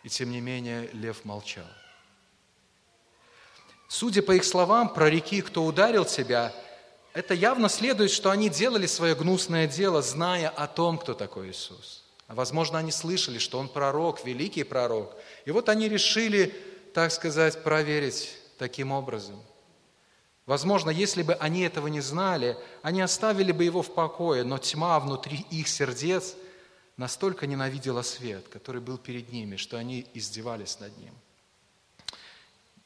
И 0.03 0.09
тем 0.09 0.31
не 0.31 0.41
менее 0.41 0.89
лев 0.93 1.25
молчал. 1.25 1.65
Судя 3.87 4.21
по 4.21 4.31
их 4.31 4.45
словам, 4.45 4.93
про 4.93 5.09
реки, 5.09 5.41
кто 5.41 5.65
ударил 5.65 6.05
тебя, 6.05 6.53
это 7.13 7.33
явно 7.33 7.67
следует, 7.67 8.09
что 8.09 8.31
они 8.31 8.49
делали 8.49 8.85
свое 8.85 9.15
гнусное 9.15 9.67
дело, 9.67 10.01
зная 10.01 10.49
о 10.49 10.67
том, 10.67 10.97
кто 10.97 11.13
такой 11.13 11.49
Иисус. 11.49 12.05
Возможно, 12.27 12.79
они 12.79 12.91
слышали, 12.91 13.37
что 13.37 13.59
Он 13.59 13.67
пророк, 13.67 14.23
великий 14.25 14.63
пророк. 14.63 15.13
И 15.43 15.51
вот 15.51 15.67
они 15.67 15.89
решили, 15.89 16.55
так 16.93 17.11
сказать, 17.11 17.63
проверить 17.63 18.33
таким 18.57 18.93
образом. 18.93 19.41
Возможно, 20.45 20.89
если 20.89 21.21
бы 21.21 21.33
они 21.33 21.61
этого 21.61 21.87
не 21.87 22.01
знали, 22.01 22.57
они 22.81 23.01
оставили 23.01 23.51
бы 23.51 23.65
его 23.65 23.81
в 23.81 23.93
покое, 23.93 24.43
но 24.43 24.57
тьма 24.57 24.99
внутри 24.99 25.45
их 25.49 25.67
сердец 25.67 26.35
настолько 26.97 27.47
ненавидела 27.47 28.01
свет, 28.01 28.47
который 28.49 28.81
был 28.81 28.97
перед 28.97 29.31
ними, 29.31 29.55
что 29.55 29.77
они 29.77 30.07
издевались 30.13 30.79
над 30.79 30.97
ним. 30.97 31.13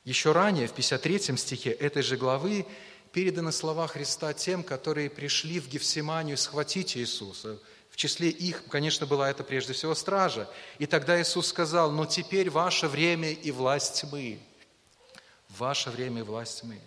Еще 0.03 0.31
ранее, 0.31 0.67
в 0.67 0.73
53 0.73 1.35
стихе 1.35 1.71
этой 1.71 2.03
же 2.03 2.15
главы, 2.15 2.65
переданы 3.11 3.51
слова 3.51 3.87
Христа 3.87 4.33
тем, 4.33 4.63
которые 4.63 5.09
пришли 5.09 5.59
в 5.59 5.67
Гефсиманию 5.67 6.37
схватить 6.37 6.95
Иисуса. 6.95 7.59
В 7.89 7.97
числе 7.97 8.29
их, 8.29 8.65
конечно, 8.65 9.05
была 9.05 9.29
это 9.29 9.43
прежде 9.43 9.73
всего 9.73 9.95
стража. 9.95 10.49
И 10.79 10.85
тогда 10.85 11.19
Иисус 11.19 11.47
сказал, 11.47 11.91
но 11.91 12.05
теперь 12.05 12.49
ваше 12.49 12.87
время 12.87 13.31
и 13.31 13.51
власть 13.51 14.01
тьмы. 14.01 14.39
Ваше 15.49 15.89
время 15.89 16.19
и 16.19 16.23
власть 16.23 16.61
тьмы. 16.61 16.79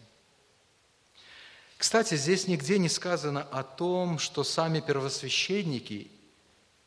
Кстати, 1.78 2.14
здесь 2.16 2.46
нигде 2.46 2.78
не 2.78 2.88
сказано 2.88 3.42
о 3.42 3.62
том, 3.62 4.18
что 4.18 4.44
сами 4.44 4.80
первосвященники, 4.80 6.10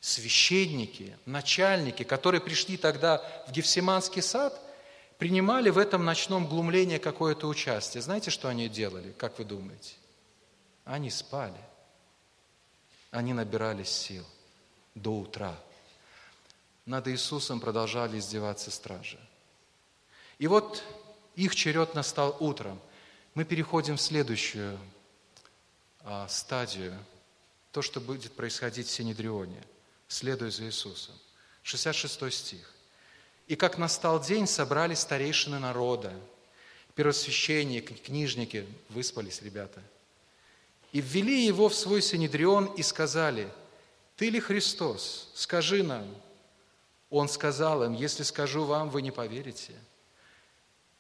священники, 0.02 1.18
начальники, 1.26 2.04
которые 2.04 2.42
пришли 2.42 2.76
тогда 2.76 3.24
в 3.48 3.54
Гефсиманский 3.54 4.22
сад– 4.22 4.60
принимали 5.22 5.70
в 5.70 5.78
этом 5.78 6.04
ночном 6.04 6.48
глумлении 6.48 6.98
какое-то 6.98 7.46
участие. 7.48 8.02
Знаете, 8.02 8.32
что 8.32 8.48
они 8.48 8.68
делали, 8.68 9.12
как 9.20 9.38
вы 9.38 9.46
думаете? 9.46 9.94
Они 10.84 11.12
спали. 11.12 11.62
Они 13.12 13.32
набирались 13.32 13.90
сил 13.90 14.26
до 14.96 15.12
утра. 15.20 15.56
Над 16.88 17.08
Иисусом 17.08 17.60
продолжали 17.60 18.18
издеваться 18.18 18.72
стражи. 18.72 19.20
И 20.40 20.48
вот 20.48 20.84
их 21.36 21.54
черед 21.54 21.94
настал 21.94 22.36
утром. 22.40 22.82
Мы 23.36 23.46
переходим 23.46 23.98
в 23.98 24.02
следующую 24.02 24.80
а, 26.00 26.28
стадию, 26.30 26.98
то, 27.72 27.84
что 27.84 28.02
будет 28.02 28.32
происходить 28.32 28.88
в 28.88 28.92
Синедрионе, 28.92 29.62
следуя 30.12 30.52
за 30.52 30.66
Иисусом. 30.66 31.16
66 31.64 32.34
стих. 32.34 32.74
И 33.48 33.56
как 33.56 33.78
настал 33.78 34.22
день, 34.22 34.46
собрали 34.46 34.94
старейшины 34.94 35.58
народа, 35.58 36.14
первосвященники, 36.96 37.94
книжники, 37.94 38.68
выспались 38.90 39.42
ребята, 39.42 39.82
и 40.92 41.00
ввели 41.00 41.46
его 41.46 41.70
в 41.70 41.76
свой 41.76 42.02
Синедрион 42.02 42.66
и 42.66 42.84
сказали, 42.84 43.50
«Ты 44.18 44.30
ли 44.30 44.40
Христос? 44.40 45.30
Скажи 45.34 45.82
нам». 45.82 46.06
Он 47.10 47.30
сказал 47.30 47.84
им, 47.84 47.94
«Если 47.94 48.24
скажу 48.24 48.66
вам, 48.66 48.90
вы 48.90 49.02
не 49.02 49.12
поверите. 49.12 49.74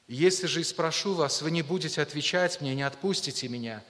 Если 0.07 0.47
же 0.47 0.61
и 0.61 0.63
спрошу 0.63 1.13
вас, 1.13 1.41
вы 1.41 1.51
не 1.51 1.61
будете 1.61 2.01
отвечать 2.01 2.61
мне, 2.61 2.75
не 2.75 2.83
отпустите 2.83 3.49
меня, 3.49 3.83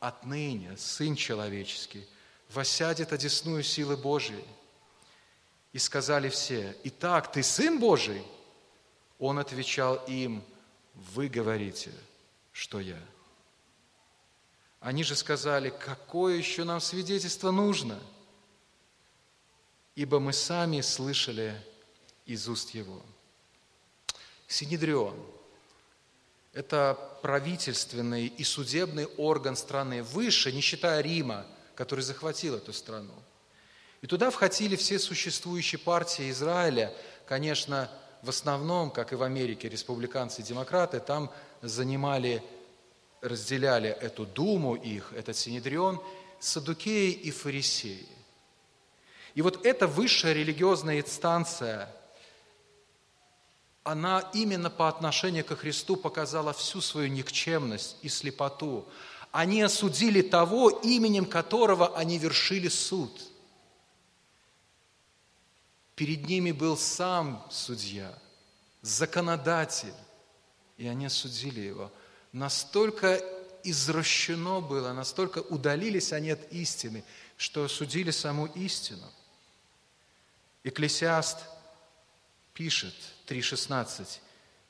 отныне 0.00 0.76
Сын 0.76 1.16
Человеческий 1.16 2.06
воссядет 2.50 3.12
одесную 3.12 3.62
силы 3.62 3.96
Божией, 3.96 4.44
и 5.72 5.78
сказали 5.78 6.28
все, 6.28 6.76
«Итак, 6.84 7.30
ты 7.32 7.42
Сын 7.42 7.78
Божий?» 7.78 8.22
Он 9.18 9.38
отвечал 9.38 9.96
им, 10.06 10.42
«Вы 10.94 11.28
говорите, 11.28 11.92
что 12.52 12.80
я». 12.80 12.98
Они 14.80 15.02
же 15.02 15.16
сказали, 15.16 15.70
какое 15.70 16.36
еще 16.36 16.64
нам 16.64 16.80
свидетельство 16.80 17.50
нужно? 17.50 17.98
Ибо 19.96 20.20
мы 20.20 20.32
сами 20.32 20.80
слышали 20.80 21.60
из 22.26 22.48
уст 22.48 22.70
его. 22.70 23.02
Синедрион– 24.46 25.16
это 26.52 26.96
правительственный 27.22 28.26
и 28.26 28.44
судебный 28.44 29.06
орган 29.16 29.56
страны 29.56 30.02
выше, 30.02 30.52
не 30.52 30.60
считая 30.60 31.00
Рима, 31.00 31.44
который 31.74 32.00
захватил 32.00 32.54
эту 32.54 32.72
страну. 32.72 33.14
И 34.00 34.06
туда 34.06 34.30
входили 34.30 34.76
все 34.76 34.98
существующие 34.98 35.78
партии 35.78 36.30
Израиля, 36.30 36.94
конечно, 37.26 37.90
в 38.22 38.28
основном, 38.28 38.90
как 38.90 39.12
и 39.12 39.16
в 39.16 39.22
Америке, 39.22 39.68
республиканцы 39.68 40.40
и 40.40 40.44
демократы, 40.44 41.00
там 41.00 41.30
занимали, 41.62 42.42
разделяли 43.20 43.90
эту 43.90 44.24
думу 44.24 44.76
их, 44.76 45.12
этот 45.14 45.36
синедрион, 45.36 46.00
садукеи 46.38 47.10
и 47.10 47.30
фарисеи. 47.30 48.06
И 49.34 49.42
вот 49.42 49.66
эта 49.66 49.86
высшая 49.86 50.32
религиозная 50.32 51.00
инстанция, 51.00 51.92
она 53.82 54.30
именно 54.32 54.70
по 54.70 54.88
отношению 54.88 55.44
ко 55.44 55.56
Христу 55.56 55.96
показала 55.96 56.52
всю 56.52 56.80
свою 56.80 57.08
никчемность 57.08 57.96
и 58.02 58.08
слепоту. 58.08 58.86
Они 59.32 59.62
осудили 59.62 60.22
того, 60.22 60.70
именем 60.70 61.24
которого 61.24 61.96
они 61.96 62.18
вершили 62.18 62.68
суд– 62.68 63.10
Перед 65.98 66.28
ними 66.28 66.52
был 66.52 66.76
сам 66.76 67.44
судья, 67.50 68.16
законодатель, 68.82 69.96
и 70.76 70.86
они 70.86 71.06
осудили 71.06 71.58
его. 71.58 71.90
Настолько 72.30 73.20
извращено 73.64 74.60
было, 74.60 74.92
настолько 74.92 75.40
удалились 75.40 76.12
они 76.12 76.30
от 76.30 76.52
истины, 76.52 77.02
что 77.36 77.64
осудили 77.64 78.12
саму 78.12 78.46
истину. 78.46 79.10
Экклесиаст 80.62 81.38
пишет 82.54 82.94
3.16. 83.26 84.20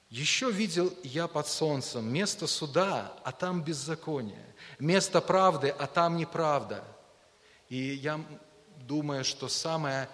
«Еще 0.08 0.50
видел 0.50 0.96
я 1.02 1.28
под 1.28 1.46
солнцем 1.46 2.10
место 2.10 2.46
суда, 2.46 3.12
а 3.22 3.32
там 3.32 3.62
беззаконие, 3.62 4.46
место 4.78 5.20
правды, 5.20 5.68
а 5.78 5.86
там 5.88 6.16
неправда». 6.16 6.82
И 7.68 7.76
я 7.76 8.18
думаю, 8.78 9.26
что 9.26 9.48
самое 9.48 10.08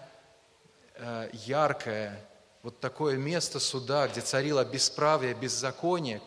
яркое, 1.32 2.20
вот 2.62 2.80
такое 2.80 3.16
место 3.16 3.60
суда, 3.60 4.08
где 4.08 4.20
царило 4.20 4.64
бесправие, 4.64 5.34
беззаконие, 5.34 6.22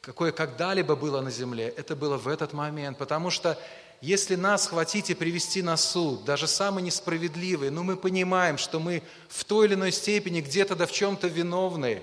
какое 0.00 0.30
когда-либо 0.32 0.94
было 0.94 1.20
на 1.20 1.30
земле, 1.30 1.68
это 1.76 1.96
было 1.96 2.16
в 2.16 2.28
этот 2.28 2.52
момент. 2.52 2.98
Потому 2.98 3.30
что 3.30 3.58
если 4.00 4.34
нас 4.34 4.66
хотите 4.66 5.14
привести 5.14 5.62
на 5.62 5.76
суд, 5.76 6.24
даже 6.24 6.46
самый 6.46 6.82
несправедливый, 6.82 7.70
ну 7.70 7.82
мы 7.82 7.96
понимаем, 7.96 8.58
что 8.58 8.78
мы 8.78 9.02
в 9.28 9.44
той 9.44 9.66
или 9.66 9.74
иной 9.74 9.90
степени 9.90 10.40
где-то 10.40 10.76
да 10.76 10.86
в 10.86 10.92
чем-то 10.92 11.28
виновны. 11.28 12.02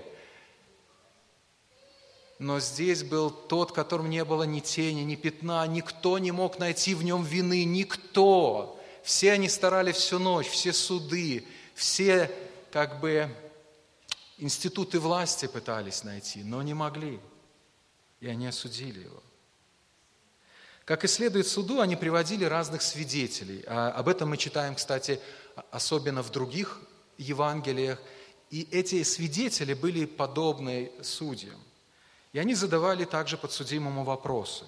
Но 2.39 2.59
здесь 2.59 3.03
был 3.03 3.29
тот, 3.29 3.71
которому 3.71 4.09
не 4.09 4.25
было 4.25 4.43
ни 4.43 4.59
тени, 4.59 5.01
ни 5.01 5.15
пятна, 5.15 5.65
никто 5.67 6.17
не 6.17 6.31
мог 6.31 6.57
найти 6.57 6.95
в 6.95 7.03
нем 7.03 7.23
вины, 7.23 7.63
никто. 7.63 8.79
Все 9.03 9.33
они 9.33 9.49
старались 9.49 9.97
всю 9.97 10.17
ночь, 10.17 10.47
все 10.47 10.71
суды, 10.71 11.45
все 11.75 12.31
как 12.71 12.99
бы 12.99 13.29
институты 14.37 14.99
власти 14.99 15.45
пытались 15.45 16.03
найти, 16.03 16.43
но 16.43 16.61
не 16.61 16.73
могли. 16.73 17.19
И 18.21 18.27
они 18.27 18.47
осудили 18.47 19.01
его. 19.01 19.21
Как 20.85 21.03
и 21.03 21.07
следует 21.07 21.47
суду, 21.47 21.81
они 21.81 21.95
приводили 21.95 22.45
разных 22.45 22.81
свидетелей. 22.81 23.63
А 23.67 23.91
об 23.91 24.07
этом 24.07 24.29
мы 24.29 24.37
читаем, 24.37 24.75
кстати, 24.75 25.19
особенно 25.71 26.21
в 26.23 26.31
других 26.31 26.79
Евангелиях. 27.17 27.99
И 28.49 28.67
эти 28.71 29.03
свидетели 29.03 29.73
были 29.73 30.05
подобны 30.05 30.91
судьям. 31.01 31.59
И 32.33 32.39
они 32.39 32.53
задавали 32.55 33.05
также 33.05 33.37
подсудимому 33.37 34.03
вопросы. 34.03 34.65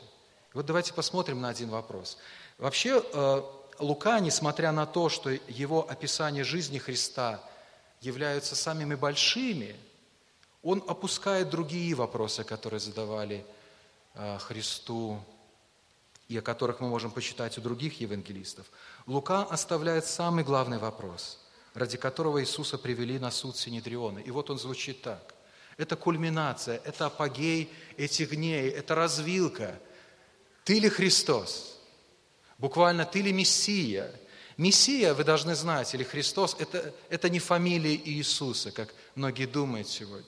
Вот 0.53 0.65
давайте 0.65 0.93
посмотрим 0.93 1.41
на 1.41 1.49
один 1.49 1.69
вопрос. 1.69 2.17
Вообще, 2.57 3.03
э, 3.03 3.41
Лука, 3.79 4.19
несмотря 4.19 4.71
на 4.71 4.85
то, 4.85 5.09
что 5.09 5.29
его 5.29 5.89
описание 5.89 6.43
жизни 6.43 6.77
Христа 6.77 7.41
являются 8.01 8.55
самыми 8.55 8.95
большими, 8.95 9.75
он 10.63 10.83
опускает 10.87 11.49
другие 11.49 11.93
вопросы, 11.93 12.43
которые 12.43 12.79
задавали 12.79 13.45
э, 14.15 14.37
Христу 14.39 15.19
и 16.27 16.37
о 16.37 16.41
которых 16.41 16.79
мы 16.79 16.87
можем 16.87 17.11
почитать 17.11 17.57
у 17.57 17.61
других 17.61 17.99
евангелистов. 17.99 18.65
Лука 19.05 19.43
оставляет 19.43 20.05
самый 20.05 20.43
главный 20.43 20.79
вопрос, 20.79 21.39
ради 21.73 21.97
которого 21.97 22.41
Иисуса 22.41 22.77
привели 22.77 23.19
на 23.19 23.29
суд 23.29 23.57
Синедриона. 23.57 24.19
И 24.19 24.31
вот 24.31 24.49
он 24.49 24.57
звучит 24.57 25.01
так. 25.01 25.35
Это 25.77 25.95
кульминация, 25.95 26.81
это 26.83 27.07
апогей 27.07 27.71
этих 27.97 28.35
дней, 28.35 28.69
это 28.69 28.95
развилка. 28.95 29.77
Ты 30.63 30.79
ли 30.79 30.89
Христос? 30.89 31.74
Буквально 32.57 33.05
ты 33.05 33.21
ли 33.21 33.33
Мессия? 33.33 34.11
Мессия, 34.57 35.13
вы 35.13 35.23
должны 35.23 35.55
знать, 35.55 35.93
или 35.93 36.03
Христос, 36.03 36.55
это, 36.59 36.93
это 37.09 37.29
не 37.29 37.39
фамилия 37.39 37.95
Иисуса, 37.95 38.71
как 38.71 38.93
многие 39.15 39.45
думают 39.45 39.89
сегодня. 39.89 40.25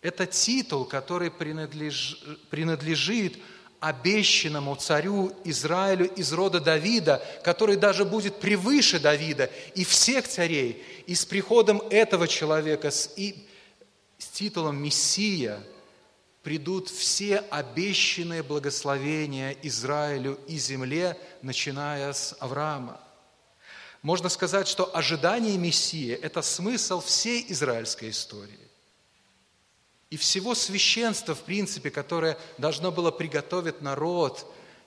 Это 0.00 0.24
титул, 0.26 0.86
который 0.86 1.30
принадлеж, 1.30 2.22
принадлежит 2.48 3.36
обещанному 3.80 4.74
царю 4.76 5.34
Израилю 5.44 6.06
из 6.14 6.32
рода 6.32 6.60
Давида, 6.60 7.22
который 7.44 7.76
даже 7.76 8.06
будет 8.06 8.40
превыше 8.40 8.98
Давида 8.98 9.50
и 9.74 9.84
всех 9.84 10.26
царей. 10.26 10.82
И 11.06 11.14
с 11.14 11.26
приходом 11.26 11.82
этого 11.90 12.26
человека, 12.26 12.90
с, 12.90 13.10
и, 13.16 13.46
с 14.16 14.26
титулом 14.28 14.82
Мессия– 14.82 15.62
придут 16.50 16.88
все 16.88 17.36
обещанные 17.36 18.42
благословения 18.42 19.56
Израилю 19.62 20.36
и 20.48 20.58
земле, 20.58 21.16
начиная 21.42 22.12
с 22.12 22.36
Авраама. 22.40 23.00
Можно 24.02 24.28
сказать, 24.28 24.66
что 24.66 24.90
ожидание 24.92 25.56
Мессии– 25.56 26.10
это 26.22 26.42
смысл 26.42 27.00
всей 27.00 27.46
израильской 27.52 28.10
истории. 28.10 28.68
И 30.10 30.16
всего 30.16 30.56
священства, 30.56 31.36
в 31.36 31.42
принципе, 31.42 31.88
которое 31.88 32.36
должно 32.58 32.90
было 32.90 33.12
приготовить 33.12 33.80
народ 33.80 34.44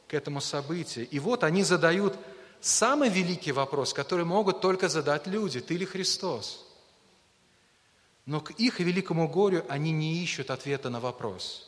к 0.09 0.13
этому 0.13 0.41
событию. 0.41 1.07
И 1.11 1.17
вот 1.17 1.45
они 1.45 1.63
задают 1.63 2.17
самый 2.59 3.07
великий 3.07 3.53
вопрос, 3.53 3.93
который 3.93 4.25
могут 4.25 4.59
только 4.59 4.89
задать 4.89 5.27
люди– 5.27 5.61
«Ты 5.61 5.77
ли 5.77 5.85
Христос?» 5.85 6.62
Но 8.25 8.39
к 8.39 8.51
их 8.51 8.79
великому 8.79 9.27
горю 9.27 9.65
они 9.67 9.91
не 9.91 10.23
ищут 10.23 10.49
ответа 10.49 10.89
на 10.89 10.99
вопрос, 10.99 11.67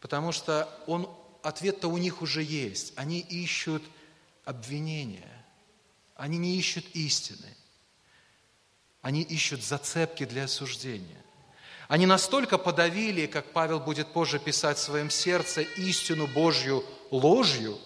потому 0.00 0.32
что 0.32 0.68
он, 0.86 1.08
ответ-то 1.42 1.88
у 1.88 1.96
них 1.96 2.22
уже 2.22 2.42
есть. 2.42 2.92
Они 2.96 3.20
ищут 3.20 3.82
обвинения, 4.44 5.44
они 6.16 6.38
не 6.38 6.56
ищут 6.56 6.84
истины, 6.94 7.56
они 9.00 9.22
ищут 9.22 9.62
зацепки 9.62 10.24
для 10.24 10.44
осуждения. 10.44 11.22
Они 11.86 12.06
настолько 12.06 12.58
подавили, 12.58 13.26
как 13.26 13.52
Павел 13.52 13.78
будет 13.78 14.08
позже 14.08 14.38
писать 14.38 14.78
в 14.78 14.82
своем 14.82 15.10
сердце, 15.10 15.60
истину 15.60 16.26
Божью 16.26 16.82
ложью, 17.10 17.78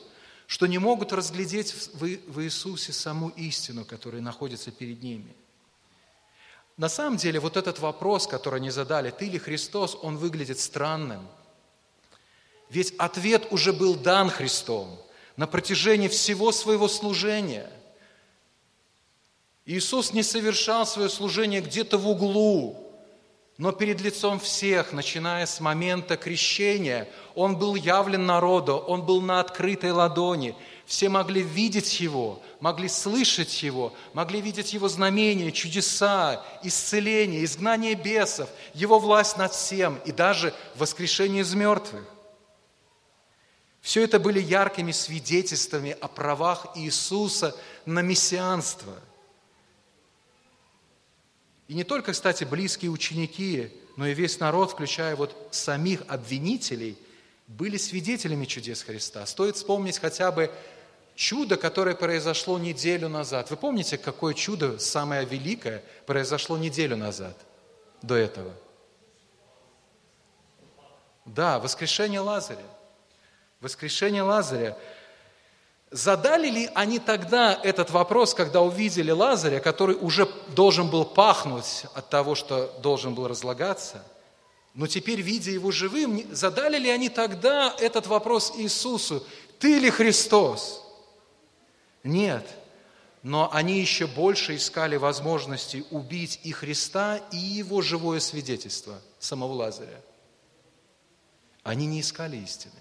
что 0.46 0.66
не 0.66 0.78
могут 0.78 1.12
разглядеть 1.12 1.74
в 1.92 2.40
Иисусе 2.40 2.92
саму 2.92 3.28
истину, 3.30 3.84
которая 3.84 4.22
находится 4.22 4.70
перед 4.70 5.02
ними– 5.02 5.36
на 6.78 6.88
самом 6.88 7.16
деле 7.16 7.40
вот 7.40 7.56
этот 7.56 7.80
вопрос, 7.80 8.28
который 8.28 8.60
они 8.60 8.70
задали, 8.70 9.10
ты 9.10 9.26
ли 9.26 9.38
Христос, 9.38 9.98
он 10.00 10.16
выглядит 10.16 10.60
странным. 10.60 11.26
Ведь 12.70 12.94
ответ 12.98 13.48
уже 13.50 13.72
был 13.72 13.96
дан 13.96 14.30
Христом 14.30 14.96
на 15.36 15.48
протяжении 15.48 16.06
всего 16.06 16.52
своего 16.52 16.86
служения. 16.86 17.68
Иисус 19.66 20.12
не 20.12 20.22
совершал 20.22 20.86
свое 20.86 21.08
служение 21.08 21.60
где-то 21.60 21.98
в 21.98 22.08
углу, 22.08 22.88
но 23.56 23.72
перед 23.72 24.00
лицом 24.00 24.38
всех, 24.38 24.92
начиная 24.92 25.46
с 25.46 25.58
момента 25.58 26.16
крещения, 26.16 27.08
Он 27.34 27.58
был 27.58 27.74
явлен 27.74 28.24
народу, 28.24 28.76
Он 28.76 29.04
был 29.04 29.20
на 29.20 29.40
открытой 29.40 29.90
ладони. 29.90 30.54
Все 30.88 31.10
могли 31.10 31.42
видеть 31.42 32.00
Его, 32.00 32.42
могли 32.60 32.88
слышать 32.88 33.62
Его, 33.62 33.92
могли 34.14 34.40
видеть 34.40 34.72
Его 34.72 34.88
знамения, 34.88 35.52
чудеса, 35.52 36.42
исцеление, 36.62 37.44
изгнание 37.44 37.94
бесов, 37.94 38.48
Его 38.72 38.98
власть 38.98 39.36
над 39.36 39.52
всем 39.52 40.00
и 40.06 40.12
даже 40.12 40.54
воскрешение 40.76 41.42
из 41.42 41.52
мертвых. 41.52 42.06
Все 43.82 44.02
это 44.02 44.18
были 44.18 44.40
яркими 44.40 44.92
свидетельствами 44.92 45.94
о 46.00 46.08
правах 46.08 46.68
Иисуса 46.74 47.54
на 47.84 48.00
мессианство. 48.00 48.94
И 51.68 51.74
не 51.74 51.84
только, 51.84 52.12
кстати, 52.12 52.44
близкие 52.44 52.90
ученики, 52.90 53.70
но 53.96 54.06
и 54.06 54.14
весь 54.14 54.40
народ, 54.40 54.70
включая 54.70 55.16
вот 55.16 55.36
самих 55.50 56.00
обвинителей, 56.08 56.96
были 57.46 57.76
свидетелями 57.76 58.46
чудес 58.46 58.82
Христа. 58.82 59.26
Стоит 59.26 59.56
вспомнить 59.56 59.98
хотя 59.98 60.32
бы 60.32 60.50
чудо, 61.18 61.56
которое 61.56 61.96
произошло 61.96 62.60
неделю 62.60 63.08
назад. 63.08 63.50
Вы 63.50 63.56
помните, 63.56 63.98
какое 63.98 64.34
чудо, 64.34 64.78
самое 64.78 65.24
великое, 65.24 65.82
произошло 66.06 66.56
неделю 66.56 66.96
назад 66.96 67.36
до 68.02 68.14
этого? 68.14 68.52
Да, 71.24 71.58
воскрешение 71.58 72.20
Лазаря. 72.20 72.62
Воскрешение 73.60 74.22
Лазаря. 74.22 74.78
Задали 75.90 76.50
ли 76.50 76.70
они 76.76 77.00
тогда 77.00 77.58
этот 77.64 77.90
вопрос, 77.90 78.32
когда 78.32 78.60
увидели 78.60 79.10
Лазаря, 79.10 79.58
который 79.58 79.96
уже 79.96 80.28
должен 80.54 80.88
был 80.88 81.04
пахнуть 81.04 81.86
от 81.94 82.08
того, 82.10 82.36
что 82.36 82.72
должен 82.80 83.16
был 83.16 83.26
разлагаться? 83.26 84.04
Но 84.72 84.86
теперь, 84.86 85.20
видя 85.20 85.50
его 85.50 85.72
живым, 85.72 86.32
задали 86.32 86.78
ли 86.78 86.88
они 86.88 87.08
тогда 87.08 87.74
этот 87.80 88.06
вопрос 88.06 88.52
Иисусу? 88.56 89.26
Ты 89.58 89.80
ли 89.80 89.90
Христос? 89.90 90.84
Нет. 92.04 92.46
Но 93.22 93.52
они 93.52 93.80
еще 93.80 94.06
больше 94.06 94.56
искали 94.56 94.96
возможности 94.96 95.84
убить 95.90 96.40
и 96.44 96.52
Христа, 96.52 97.16
и 97.32 97.36
его 97.36 97.82
живое 97.82 98.20
свидетельство, 98.20 99.00
самого 99.18 99.52
Лазаря. 99.52 100.00
Они 101.62 101.86
не 101.86 102.00
искали 102.00 102.36
истины. 102.36 102.72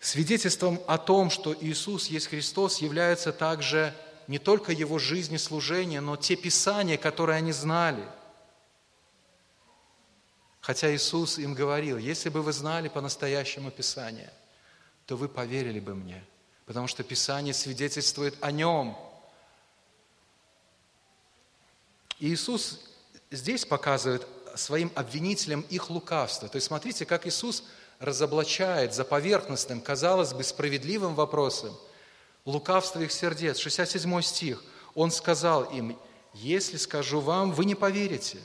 Свидетельством 0.00 0.80
о 0.86 0.98
том, 0.98 1.30
что 1.30 1.54
Иисус 1.58 2.08
есть 2.08 2.26
Христос, 2.26 2.82
является 2.82 3.32
также 3.32 3.94
не 4.26 4.38
только 4.38 4.72
Его 4.72 4.98
жизнь 4.98 5.34
и 5.34 5.38
служение, 5.38 6.00
но 6.00 6.16
те 6.16 6.36
Писания, 6.36 6.96
которые 6.96 7.38
они 7.38 7.52
знали. 7.52 8.04
Хотя 10.60 10.94
Иисус 10.94 11.38
им 11.38 11.54
говорил, 11.54 11.98
если 11.98 12.30
бы 12.30 12.42
вы 12.42 12.52
знали 12.52 12.88
по-настоящему 12.88 13.70
Писание, 13.70 14.32
то 15.06 15.16
вы 15.16 15.28
поверили 15.28 15.80
бы 15.80 15.94
мне, 15.94 16.24
потому 16.66 16.86
что 16.86 17.02
Писание 17.02 17.54
свидетельствует 17.54 18.36
о 18.40 18.50
Нем. 18.50 18.96
Иисус 22.20 22.80
здесь 23.30 23.64
показывает 23.64 24.26
своим 24.54 24.90
обвинителям 24.94 25.62
их 25.62 25.90
лукавство. 25.90 26.48
То 26.48 26.56
есть 26.56 26.66
смотрите, 26.68 27.04
как 27.04 27.26
Иисус– 27.26 27.64
разоблачает 27.98 28.94
за 28.94 29.04
поверхностным, 29.04 29.80
казалось 29.80 30.32
бы, 30.32 30.42
справедливым 30.44 31.14
вопросом 31.14 31.76
лукавство 32.44 33.00
их 33.00 33.12
сердец. 33.12 33.58
67 33.58 34.22
стих. 34.22 34.62
Он 34.94 35.10
сказал 35.10 35.64
им, 35.64 35.98
если 36.34 36.76
скажу 36.76 37.20
вам, 37.20 37.52
вы 37.52 37.64
не 37.64 37.74
поверите. 37.74 38.38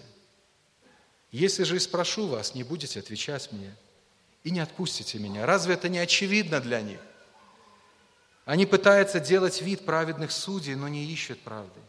Если 1.32 1.64
же 1.64 1.76
и 1.76 1.80
спрошу 1.80 2.28
вас, 2.28 2.56
не 2.56 2.64
будете 2.64 3.00
отвечать 3.00 3.52
мне 3.52 3.76
и 4.44 4.52
не 4.52 4.62
отпустите 4.62 5.20
меня. 5.20 5.46
Разве 5.46 5.74
это 5.76 5.90
не 5.90 6.00
очевидно 6.00 6.60
для 6.60 6.82
них? 6.82 7.00
Они 8.50 8.66
пытаются 8.66 9.20
делать 9.20 9.62
вид 9.62 9.86
праведных 9.86 10.32
судей, 10.32 10.74
но 10.74 10.88
не 10.88 11.06
ищут 11.06 11.40
правды. 11.40 11.80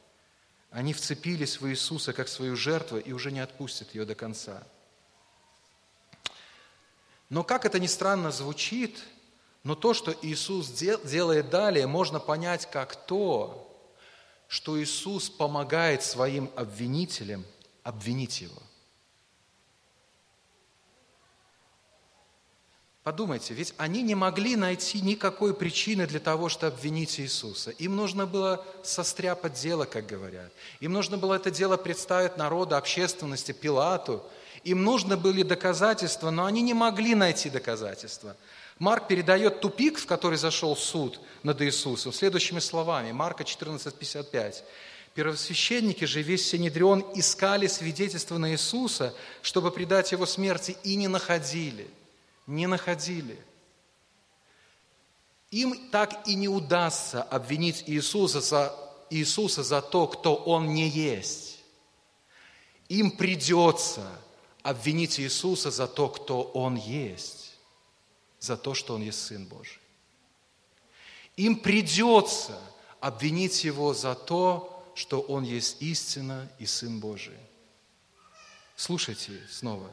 Они 0.71 0.93
вцепились 0.93 1.59
в 1.59 1.67
Иисуса 1.67 2.13
как 2.13 2.29
свою 2.29 2.55
жертву 2.55 2.99
и 2.99 3.13
уже 3.13 3.33
не 3.33 3.41
отпустят 3.41 3.95
ее 3.95 4.05
до 4.05 4.15
конца. 4.15 4.63
Но 7.31 7.45
как 7.45 7.65
это 7.65 7.81
ни 7.81 7.87
странно 7.87 8.31
звучит, 8.31 9.03
но 9.65 9.75
то, 9.75 9.95
что 9.95 10.15
Иисус 10.21 10.69
делает 10.69 11.49
далее, 11.49 11.87
можно 11.87 12.21
понять 12.21 12.71
как 12.71 13.07
то, 13.07 13.67
что 14.47 14.79
Иисус 14.79 15.31
помогает 15.31 16.03
своим 16.03 16.51
обвинителям 16.57 17.43
обвинить 17.85 18.43
его. 18.43 18.61
Подумайте, 23.03 23.55
ведь 23.55 23.73
они 23.79 24.03
не 24.03 24.15
могли 24.15 24.57
найти 24.57 25.01
никакой 25.01 25.55
причины 25.55 26.07
для 26.07 26.21
того, 26.21 26.49
чтобы 26.49 26.75
обвинить 26.75 27.19
Иисуса. 27.19 27.71
Им 27.71 27.97
нужно 27.97 28.27
было 28.27 28.65
состряпать 28.83 29.55
дело, 29.55 29.87
как 29.87 30.07
говорят. 30.07 30.53
Им 30.81 30.93
нужно 30.93 31.17
было 31.17 31.35
это 31.35 31.51
дело 31.51 31.77
представить 31.79 32.37
народу, 32.37 32.77
общественности, 32.77 33.53
Пилату– 33.53 34.23
им 34.65 34.85
нужны 34.85 35.17
были 35.17 35.43
доказательства, 35.43 36.31
но 36.31 36.45
они 36.45 36.61
не 36.61 36.75
могли 36.75 37.15
найти 37.15 37.49
доказательства. 37.49 38.37
Марк 38.79 39.09
передает 39.09 39.61
тупик, 39.61 39.99
в 39.99 40.07
который 40.07 40.37
зашел 40.37 40.77
суд 40.77 41.21
над 41.43 41.61
Иисусом, 41.63 42.13
следующими 42.13 42.61
словами. 42.61 43.13
Марка 43.13 43.45
14:55. 43.45 44.63
Первосвященники 45.15 46.05
же, 46.05 46.23
весь 46.23 46.49
Синедрион, 46.49 47.05
искали 47.15 47.67
свидетельства 47.67 48.39
на 48.39 48.53
Иисуса, 48.53 49.13
чтобы 49.43 49.71
предать 49.71 50.13
его 50.13 50.25
смерти, 50.25 50.77
и 50.85 50.95
не 50.95 51.09
находили. 51.09 51.89
Не 52.51 52.67
находили. 52.67 53.39
Им 55.53 55.89
так 55.91 56.27
и 56.27 56.35
не 56.35 56.49
удастся 56.49 57.23
обвинить 57.23 57.85
Иисуса 57.87 58.41
за, 58.41 58.77
Иисуса 59.09 59.63
за 59.63 59.81
то, 59.81 60.09
кто 60.09 60.35
Он 60.35 60.75
не 60.75 60.89
есть. 60.89 61.61
Им 62.89 63.13
придется 63.13 64.05
обвинить 64.65 65.21
Иисуса 65.21 65.71
за 65.71 65.87
то, 65.87 66.09
кто 66.09 66.43
Он 66.43 66.75
есть, 66.75 67.55
за 68.41 68.57
то, 68.57 68.75
что 68.75 68.95
Он 68.95 69.03
есть 69.03 69.25
Сын 69.25 69.47
Божий. 69.47 69.79
Им 71.37 71.55
придется 71.55 72.61
обвинить 72.99 73.63
Его 73.63 73.95
за 73.95 74.17
то, 74.17 74.93
что 74.97 75.21
Он 75.21 75.45
есть 75.45 75.81
истина 75.81 76.51
и 76.59 76.67
Сын 76.67 76.99
Божий. 76.99 77.39
Слушайте 78.75 79.41
снова. 79.49 79.89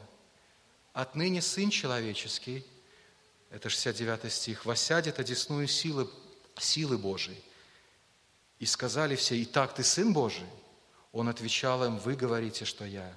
Отныне 0.98 1.40
Сын 1.40 1.70
Человеческий, 1.70 2.66
это 3.50 3.68
69 3.68 4.32
стих, 4.32 4.64
«восядет 4.64 5.20
одесную 5.20 5.68
силы, 5.68 6.10
силы 6.58 6.98
Божией». 6.98 7.40
И 8.58 8.66
сказали 8.66 9.14
все, 9.14 9.40
«Итак, 9.44 9.76
ты 9.76 9.84
Сын 9.84 10.12
Божий?» 10.12 10.48
Он 11.12 11.28
отвечал 11.28 11.84
им, 11.84 11.98
«Вы 11.98 12.16
говорите, 12.16 12.64
что 12.64 12.84
я». 12.84 13.16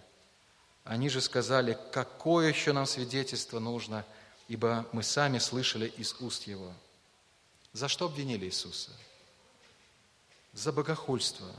Они 0.84 1.10
же 1.10 1.22
сказали, 1.22 1.76
какое 1.92 2.50
еще 2.50 2.72
нам 2.72 2.86
свидетельство 2.86 3.58
нужно, 3.58 4.06
ибо 4.48 4.88
мы 4.92 5.02
сами 5.02 5.40
слышали 5.40 5.88
из 5.98 6.14
уст 6.20 6.44
Его. 6.46 6.72
За 7.74 7.88
что 7.88 8.06
обвинили 8.06 8.46
Иисуса? 8.46 8.92
За 10.54 10.72
богохульство. 10.72 11.52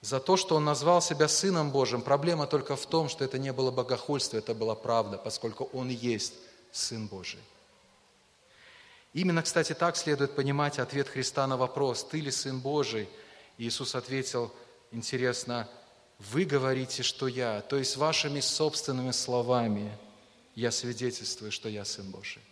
За 0.00 0.18
то, 0.18 0.36
что 0.36 0.56
Он 0.56 0.64
назвал 0.64 1.02
себя 1.02 1.28
Сыном 1.28 1.70
Божьим. 1.70 2.00
Проблема 2.00 2.46
только 2.46 2.74
в 2.74 2.86
том, 2.86 3.08
что 3.08 3.24
это 3.24 3.38
не 3.38 3.52
было 3.52 3.70
богохульство, 3.70 4.38
это 4.38 4.54
была 4.54 4.74
правда, 4.74 5.18
поскольку 5.18 5.64
Он 5.72 5.88
есть 5.88 6.34
Сын 6.72 7.06
Божий. 7.06 7.40
Именно, 9.12 9.42
кстати, 9.42 9.74
так 9.74 9.96
следует 9.96 10.34
понимать 10.36 10.78
ответ 10.78 11.08
Христа 11.08 11.46
на 11.46 11.56
вопрос, 11.56 12.04
«Ты 12.04 12.20
ли 12.20 12.30
Сын 12.30 12.60
Божий?» 12.60 13.08
Иисус 13.58 13.94
ответил, 13.94 14.52
интересно, 14.90 15.68
вы 16.18 16.44
говорите, 16.44 17.02
что 17.02 17.28
я, 17.28 17.60
то 17.62 17.76
есть 17.76 17.96
вашими 17.96 18.40
собственными 18.40 19.10
словами 19.10 19.96
я 20.54 20.70
свидетельствую, 20.70 21.52
что 21.52 21.68
я 21.68 21.84
Сын 21.84 22.10
Божий. 22.10 22.42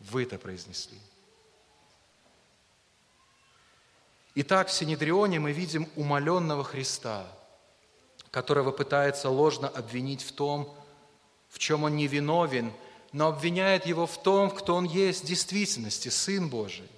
Вы 0.00 0.22
это 0.22 0.38
произнесли. 0.38 0.98
Итак, 4.36 4.68
в 4.68 4.72
Синедрионе 4.72 5.40
мы 5.40 5.50
видим 5.50 5.88
умоленного 5.96 6.62
Христа, 6.62 7.26
которого 8.30 8.70
пытается 8.70 9.28
ложно 9.28 9.66
обвинить 9.66 10.22
в 10.22 10.30
том, 10.30 10.72
в 11.48 11.58
чем 11.58 11.82
он 11.82 11.96
не 11.96 12.06
виновен, 12.06 12.72
но 13.12 13.28
обвиняет 13.28 13.86
его 13.86 14.06
в 14.06 14.22
том, 14.22 14.50
кто 14.50 14.76
он 14.76 14.84
есть 14.84 15.24
в 15.24 15.26
действительности, 15.26 16.10
Сын 16.10 16.48
Божий. 16.48 16.88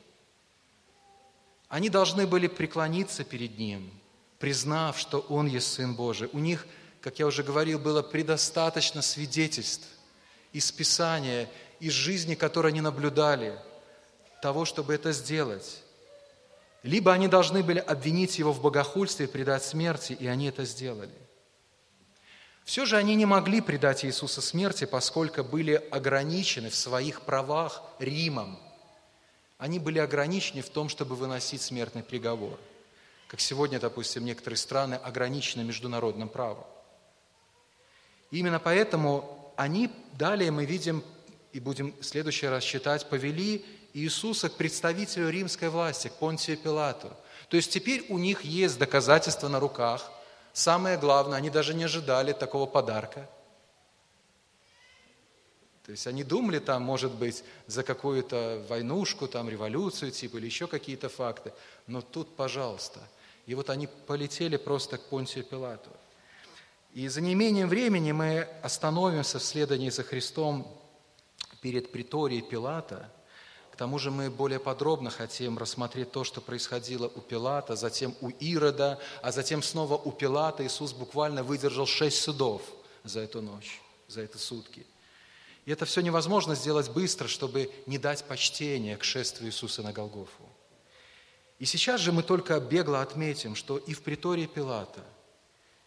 Они 1.68 1.88
должны 1.88 2.26
были 2.26 2.46
преклониться 2.48 3.24
перед 3.24 3.58
Ним– 3.58 3.90
признав, 4.38 4.98
что 4.98 5.20
Он 5.28 5.46
есть 5.46 5.72
Сын 5.72 5.94
Божий. 5.94 6.28
У 6.32 6.38
них, 6.38 6.66
как 7.00 7.18
я 7.18 7.26
уже 7.26 7.42
говорил, 7.42 7.78
было 7.78 8.02
предостаточно 8.02 9.02
свидетельств 9.02 9.86
из 10.52 10.70
Писания, 10.72 11.48
из 11.80 11.92
жизни, 11.92 12.34
которую 12.34 12.70
они 12.70 12.80
наблюдали, 12.80 13.58
того, 14.42 14.64
чтобы 14.64 14.94
это 14.94 15.12
сделать. 15.12 15.82
Либо 16.82 17.12
они 17.12 17.28
должны 17.28 17.62
были 17.62 17.78
обвинить 17.78 18.38
его 18.38 18.52
в 18.52 18.62
богохульстве 18.62 19.26
и 19.26 19.28
предать 19.28 19.64
смерти, 19.64 20.12
и 20.12 20.26
они 20.26 20.46
это 20.46 20.64
сделали. 20.64 21.14
Все 22.64 22.84
же 22.84 22.96
они 22.96 23.14
не 23.14 23.26
могли 23.26 23.60
предать 23.60 24.04
Иисуса 24.04 24.40
смерти, 24.40 24.84
поскольку 24.84 25.42
были 25.42 25.72
ограничены 25.90 26.70
в 26.70 26.74
своих 26.74 27.22
правах 27.22 27.82
Римом. 27.98 28.58
Они 29.56 29.78
были 29.78 29.98
ограничены 29.98 30.62
в 30.62 30.68
том, 30.68 30.88
чтобы 30.88 31.16
выносить 31.16 31.62
смертный 31.62 32.02
приговор– 32.02 32.58
как 33.28 33.40
сегодня, 33.40 33.78
допустим, 33.78 34.24
некоторые 34.24 34.56
страны 34.56 34.94
ограничены 34.94 35.62
международным 35.62 36.30
правом. 36.30 36.64
Именно 38.30 38.58
поэтому 38.58 39.52
они, 39.56 39.90
далее 40.14 40.50
мы 40.50 40.64
видим, 40.64 41.04
и 41.52 41.60
будем 41.60 41.94
в 42.00 42.04
следующий 42.04 42.46
раз 42.46 42.64
читать, 42.64 43.08
повели 43.08 43.64
Иисуса 43.94 44.48
к 44.48 44.54
представителю 44.54 45.30
римской 45.30 45.68
власти, 45.68 46.08
к 46.08 46.14
Понтию 46.14 46.58
Пилату. 46.58 47.10
То 47.48 47.56
есть 47.56 47.72
теперь 47.72 48.04
у 48.08 48.18
них 48.18 48.42
есть 48.42 48.78
доказательства 48.78 49.48
на 49.48 49.60
руках. 49.60 50.10
Самое 50.52 50.98
главное, 50.98 51.38
они 51.38 51.50
даже 51.50 51.74
не 51.74 51.84
ожидали 51.84 52.32
такого 52.32 52.66
подарка. 52.66 53.28
То 55.88 55.92
есть 55.92 56.06
они 56.06 56.22
думали 56.22 56.58
там, 56.58 56.82
может 56.82 57.12
быть, 57.12 57.42
за 57.66 57.82
какую-то 57.82 58.62
войнушку, 58.68 59.26
там, 59.26 59.48
революцию 59.48 60.10
типа 60.10 60.36
или 60.36 60.44
еще 60.44 60.66
какие-то 60.66 61.08
факты. 61.08 61.52
Но 61.86 62.02
тут, 62.02 62.36
пожалуйста. 62.36 63.00
И 63.46 63.54
вот 63.54 63.70
они 63.70 63.86
полетели 63.86 64.58
просто 64.58 64.98
к 64.98 65.06
Понтию 65.06 65.44
Пилату. 65.44 65.88
И 66.92 67.08
за 67.08 67.22
неимением 67.22 67.68
времени 67.68 68.12
мы 68.12 68.46
остановимся 68.62 69.38
в 69.38 69.42
следовании 69.42 69.88
за 69.88 70.02
Христом 70.02 70.70
перед 71.62 71.90
приторией 71.90 72.42
Пилата. 72.42 73.10
Тому 73.78 73.98
же 73.98 74.10
мы 74.10 74.28
более 74.28 74.58
подробно 74.58 75.08
хотим 75.08 75.56
рассмотреть 75.56 76.12
то, 76.12 76.24
что 76.24 76.42
происходило 76.42 77.10
у 77.14 77.20
Пилата, 77.20 77.76
затем 77.76 78.14
у 78.20 78.28
Ирода, 78.28 78.98
а 79.22 79.32
затем 79.32 79.62
снова 79.62 79.96
у 79.96 80.12
Пилата. 80.12 80.66
Иисус 80.66 80.92
буквально 80.92 81.42
выдержал 81.42 81.86
шесть 81.86 82.20
судов 82.20 82.60
за 83.04 83.20
эту 83.20 83.40
ночь, 83.40 83.80
за 84.06 84.20
эти 84.20 84.36
сутки– 84.36 84.84
и 85.68 85.70
это 85.70 85.84
все 85.84 86.00
невозможно 86.00 86.54
сделать 86.54 86.88
быстро, 86.88 87.28
чтобы 87.28 87.70
не 87.84 87.98
дать 87.98 88.24
почтения 88.24 88.96
к 88.96 89.04
шествию 89.04 89.50
Иисуса 89.50 89.82
на 89.82 89.92
Голгофу. 89.92 90.48
И 91.58 91.66
сейчас 91.66 92.00
же 92.00 92.10
мы 92.10 92.22
только 92.22 92.58
бегло 92.58 93.02
отметим, 93.02 93.54
что 93.54 93.76
и 93.76 93.92
в 93.92 94.00
притории 94.00 94.46
Пилата, 94.46 95.04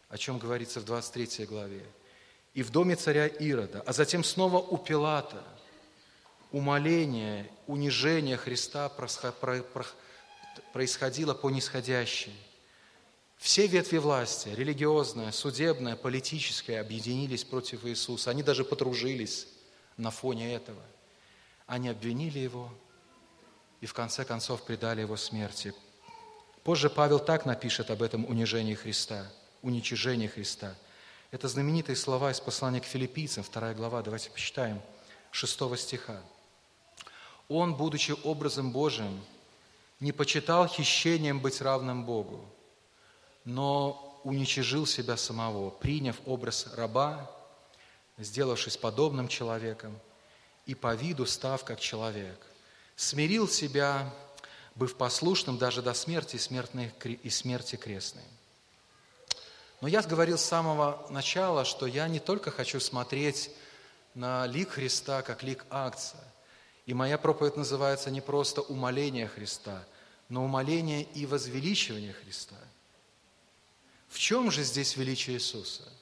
о 0.08 0.20
чем 0.20 0.38
говорится 0.38 0.82
в 0.82 0.86
23 0.86 1.48
главе, 1.48 1.84
и 2.54 2.62
в 2.62 2.70
доме 2.70 2.96
царя 2.96 3.26
Ирода, 3.26 3.82
а 3.84 3.92
затем 3.92 4.24
снова 4.24 4.60
у 4.60 4.78
Пилата, 4.78 5.44
умоление, 6.52 7.50
унижение 7.68 8.38
Христа 8.38 8.90
происходило 10.74 11.34
по 11.34 11.50
нисходящей. 11.50 12.36
Все 13.38 13.66
ветви 13.66 13.98
власти, 13.98 14.50
религиозная, 14.50 15.32
судебная, 15.32 15.96
политическая, 15.96 16.80
объединились 16.80 17.44
против 17.44 17.86
Иисуса. 17.86 18.30
Они 18.30 18.44
даже 18.44 18.64
подружились 18.64 19.48
на 19.98 20.12
фоне 20.12 20.54
этого. 20.54 20.82
Они 21.66 21.90
обвинили 21.90 22.40
его 22.40 22.72
и 23.80 23.88
в 23.88 23.94
конце 23.94 24.26
концов 24.26 24.64
предали 24.64 25.02
его 25.02 25.18
смерти. 25.18 25.74
Позже 26.64 26.90
Павел 26.92 27.20
так 27.20 27.46
напишет 27.48 27.90
об 27.90 28.04
этом 28.04 28.26
унижении 28.26 28.76
Христа, 28.76 29.26
уничижении 29.64 30.28
Христа. 30.28 30.76
Это 31.32 31.48
знаменитые 31.48 31.96
слова 31.96 32.30
из 32.30 32.40
послания 32.40 32.82
к 32.82 32.86
филиппийцам, 32.86 33.44
2 33.44 33.74
глава, 33.74 34.04
давайте 34.04 34.30
почитаем, 34.30 34.80
6 35.32 35.80
стиха. 35.80 36.22
«Он, 37.52 37.76
будучи 37.76 38.16
образом 38.24 38.72
Божиим, 38.72 39.22
не 40.00 40.14
почитал 40.14 40.68
хищением 40.68 41.42
быть 41.42 41.60
равным 41.60 42.06
Богу, 42.06 42.46
но 43.44 44.22
уничижил 44.24 44.86
себя 44.86 45.18
самого, 45.18 45.70
приняв 45.70 46.16
образ 46.26 46.68
раба, 46.76 47.30
сделавшись 48.18 48.78
подобным 48.78 49.28
человеком, 49.28 50.00
и 50.66 50.76
по 50.76 50.96
виду 50.96 51.26
став 51.26 51.66
как 51.66 51.82
человек, 51.82 52.40
смирил 52.96 53.50
себя, 53.50 54.10
быв 54.76 54.96
послушным 54.96 55.58
даже 55.58 55.82
до 55.82 55.94
смерти 55.94 56.38
смертной, 56.38 56.94
и 57.04 57.30
смерти 57.30 57.76
крестной. 57.76 58.24
Но 59.82 59.90
я 59.90 60.02
говорил 60.04 60.38
с 60.38 60.46
самого 60.46 61.06
начала, 61.10 61.66
что 61.66 61.86
я 61.86 62.08
не 62.08 62.22
только 62.22 62.50
хочу 62.50 62.80
смотреть 62.80 63.52
на 64.14 64.48
лик 64.48 64.70
Христа, 64.70 65.22
как 65.22 65.44
лик 65.44 65.66
акция. 65.70 66.31
И 66.86 66.94
моя 66.94 67.18
проповедь 67.18 67.58
называется 67.58 68.12
не 68.12 68.22
просто 68.22 68.62
«умоление 68.62 69.28
Христа», 69.28 69.84
но 70.30 70.44
«умоление 70.44 71.04
и 71.04 71.26
возвеличивание 71.26 72.14
Христа». 72.14 72.56
В 74.08 74.18
чем 74.18 74.52
же 74.52 74.64
здесь 74.64 74.98
величие 74.98 75.38
Иисуса– 75.38 75.84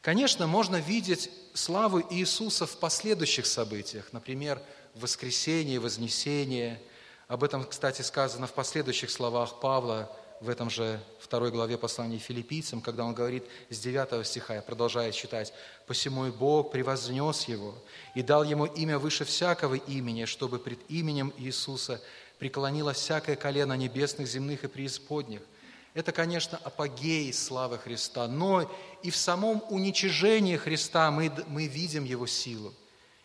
Конечно, 0.00 0.46
можно 0.46 0.76
видеть 0.76 1.30
славу 1.54 2.00
Иисуса 2.10 2.66
в 2.66 2.78
последующих 2.78 3.46
событиях, 3.46 4.12
например, 4.12 4.62
в 4.94 5.00
воскресении, 5.00 5.78
вознесении. 5.78 6.78
Об 7.26 7.44
этом, 7.44 7.64
кстати, 7.64 8.02
сказано 8.02 8.46
в 8.46 8.52
последующих 8.52 9.10
словах 9.10 9.60
Павла 9.60 10.14
в 10.40 10.48
этом 10.48 10.70
же 10.70 11.00
второй 11.20 11.50
главе 11.50 11.76
послания 11.78 12.18
филиппийцам, 12.18 12.80
когда 12.80 13.04
он 13.04 13.14
говорит 13.14 13.44
с 13.70 13.78
9 13.78 14.26
стиха, 14.26 14.54
я 14.54 14.62
продолжаю 14.62 15.12
читать, 15.12 15.52
«Посему 15.86 16.26
и 16.26 16.30
Бог 16.30 16.70
превознес 16.70 17.44
его 17.44 17.74
и 18.14 18.22
дал 18.22 18.44
ему 18.44 18.66
имя 18.66 18.98
выше 18.98 19.24
всякого 19.24 19.74
имени, 19.74 20.24
чтобы 20.24 20.58
пред 20.58 20.78
именем 20.88 21.32
Иисуса 21.38 22.00
преклонилось 22.38 22.98
всякое 22.98 23.36
колено 23.36 23.72
небесных, 23.74 24.28
земных 24.28 24.64
и 24.64 24.68
преисподних, 24.68 25.40
это, 25.94 26.12
конечно, 26.12 26.60
апогей 26.62 27.32
славы 27.32 27.78
Христа, 27.78 28.28
но 28.28 28.70
и 29.02 29.10
в 29.10 29.16
самом 29.16 29.64
уничижении 29.68 30.56
Христа 30.56 31.10
мы, 31.10 31.32
мы 31.48 31.66
видим 31.66 32.04
Его 32.04 32.26
силу 32.26 32.72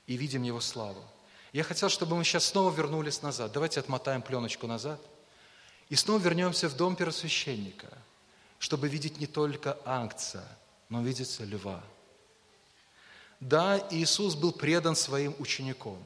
и 0.07 0.17
видим 0.17 0.41
Его 0.41 0.59
славу. 0.59 1.03
Я 1.51 1.63
хотел, 1.63 1.89
чтобы 1.89 2.15
мы 2.15 2.23
сейчас 2.23 2.45
снова 2.45 2.73
вернулись 2.73 3.21
назад. 3.21 3.51
Давайте 3.51 3.79
отмотаем 3.79 4.23
пленочку 4.23 4.65
назад. 4.65 4.99
И 5.93 5.95
снова 5.95 6.19
вернемся 6.19 6.67
в 6.69 6.75
дом 6.75 6.95
первосвященника, 6.95 7.87
чтобы 8.57 8.87
видеть 8.87 9.19
не 9.19 9.27
только 9.27 9.77
ангца, 9.85 10.43
но 10.89 11.03
видеть 11.03 11.39
льва. 11.39 11.83
Да, 13.39 13.77
Иисус 13.91 14.33
был 14.33 14.53
предан 14.53 14.95
своим 14.95 15.35
учеником, 15.37 15.99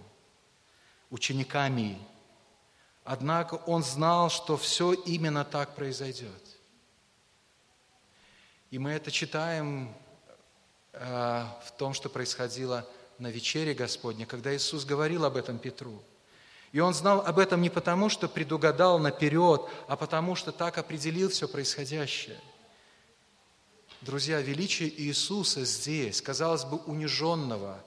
учениками. 1.10 1.98
Однако 3.06 3.54
Он 3.66 3.82
знал, 3.82 4.30
что 4.30 4.58
все 4.58 4.92
именно 4.92 5.46
так 5.46 5.74
произойдет. 5.74 6.44
И 8.72 8.80
мы 8.80 8.92
это 8.92 9.10
читаем 9.10 9.96
э, 10.92 11.46
в 11.66 11.72
том, 11.78 11.94
что 11.94 12.10
происходило 12.10 12.86
на 13.20 13.28
вечере 13.28 13.74
Господне, 13.74 14.26
когда 14.26 14.54
Иисус 14.54 14.84
говорил 14.84 15.24
об 15.24 15.38
этом 15.38 15.58
Петру. 15.58 16.04
И 16.72 16.80
он 16.80 16.94
знал 16.94 17.22
об 17.22 17.40
этом 17.40 17.62
не 17.62 17.70
потому, 17.70 18.10
что 18.10 18.28
предугадал 18.28 19.00
наперед, 19.00 19.62
а 19.88 19.96
потому, 19.96 20.36
что 20.36 20.52
так 20.52 20.78
определил 20.78 21.30
все 21.30 21.48
происходящее. 21.48 22.40
Друзья, 24.02 24.42
величие 24.42 24.90
Иисуса 25.02 25.66
здесь, 25.66 26.22
казалось 26.22 26.66
бы, 26.66 26.78
униженного, 26.78 27.84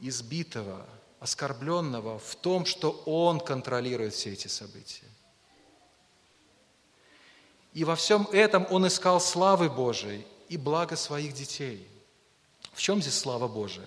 избитого, 0.00 0.84
оскорбленного 1.20 2.18
в 2.18 2.34
том, 2.36 2.64
что 2.64 3.02
Он 3.06 3.40
контролирует 3.40 4.14
все 4.14 4.32
эти 4.32 4.48
события. 4.48 5.06
И 7.76 7.84
во 7.84 7.94
всем 7.94 8.26
этом 8.32 8.66
он 8.70 8.86
искал 8.86 9.20
славы 9.20 9.68
Божией 9.68 10.26
и 10.48 10.56
блага 10.56 10.96
своих 10.96 11.34
детей. 11.34 11.86
В 12.72 12.80
чем 12.80 13.02
здесь 13.02 13.18
слава 13.18 13.48
Божия? 13.48 13.86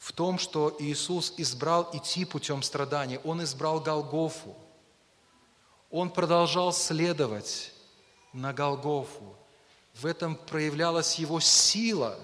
В 0.00 0.12
том, 0.14 0.38
что 0.38 0.74
Иисус 0.78 1.34
избрал 1.36 1.90
идти 1.92 2.24
путем 2.24 2.62
страданий. 2.62 3.20
Он 3.22 3.44
избрал 3.44 3.80
Голгофу. 3.80 4.56
Он 5.90 6.08
продолжал 6.08 6.72
следовать 6.72 7.74
на 8.32 8.54
Голгофу. 8.54 9.36
В 9.94 10.06
этом 10.06 10.36
проявлялась 10.36 11.16
его 11.16 11.38
сила. 11.38 12.18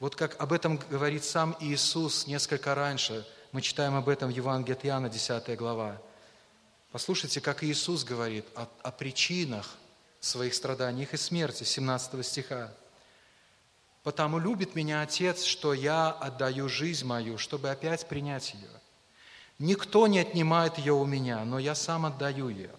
Вот 0.00 0.16
как 0.16 0.38
об 0.38 0.52
этом 0.52 0.76
говорит 0.90 1.24
сам 1.24 1.56
Иисус 1.60 2.26
несколько 2.26 2.74
раньше. 2.74 3.26
Мы 3.52 3.62
читаем 3.62 3.94
об 3.94 4.10
этом 4.10 4.30
в 4.30 4.34
Евангелии 4.36 4.76
от 4.76 4.84
Иоанна, 4.84 5.08
10 5.08 5.56
глава. 5.56 5.98
Послушайте, 6.92 7.40
как 7.40 7.64
Иисус 7.64 8.04
говорит 8.04 8.44
о, 8.54 8.68
о 8.82 8.92
причинах 8.92 9.78
своих 10.20 10.52
страданий 10.52 11.08
и 11.10 11.16
смерти, 11.16 11.64
17 11.64 12.26
стиха. 12.26 12.70
«Потому 14.08 14.38
любит 14.38 14.74
меня 14.74 15.02
Отец, 15.02 15.44
что 15.44 15.74
я 15.74 16.08
отдаю 16.08 16.66
жизнь 16.66 17.04
мою, 17.04 17.36
чтобы 17.36 17.68
опять 17.68 18.08
принять 18.08 18.54
ее. 18.54 18.70
Никто 19.58 20.06
не 20.06 20.18
отнимает 20.18 20.78
ее 20.78 20.94
у 20.94 21.04
меня, 21.04 21.44
но 21.44 21.58
я 21.58 21.74
сам 21.74 22.06
отдаю 22.06 22.48
ее. 22.48 22.70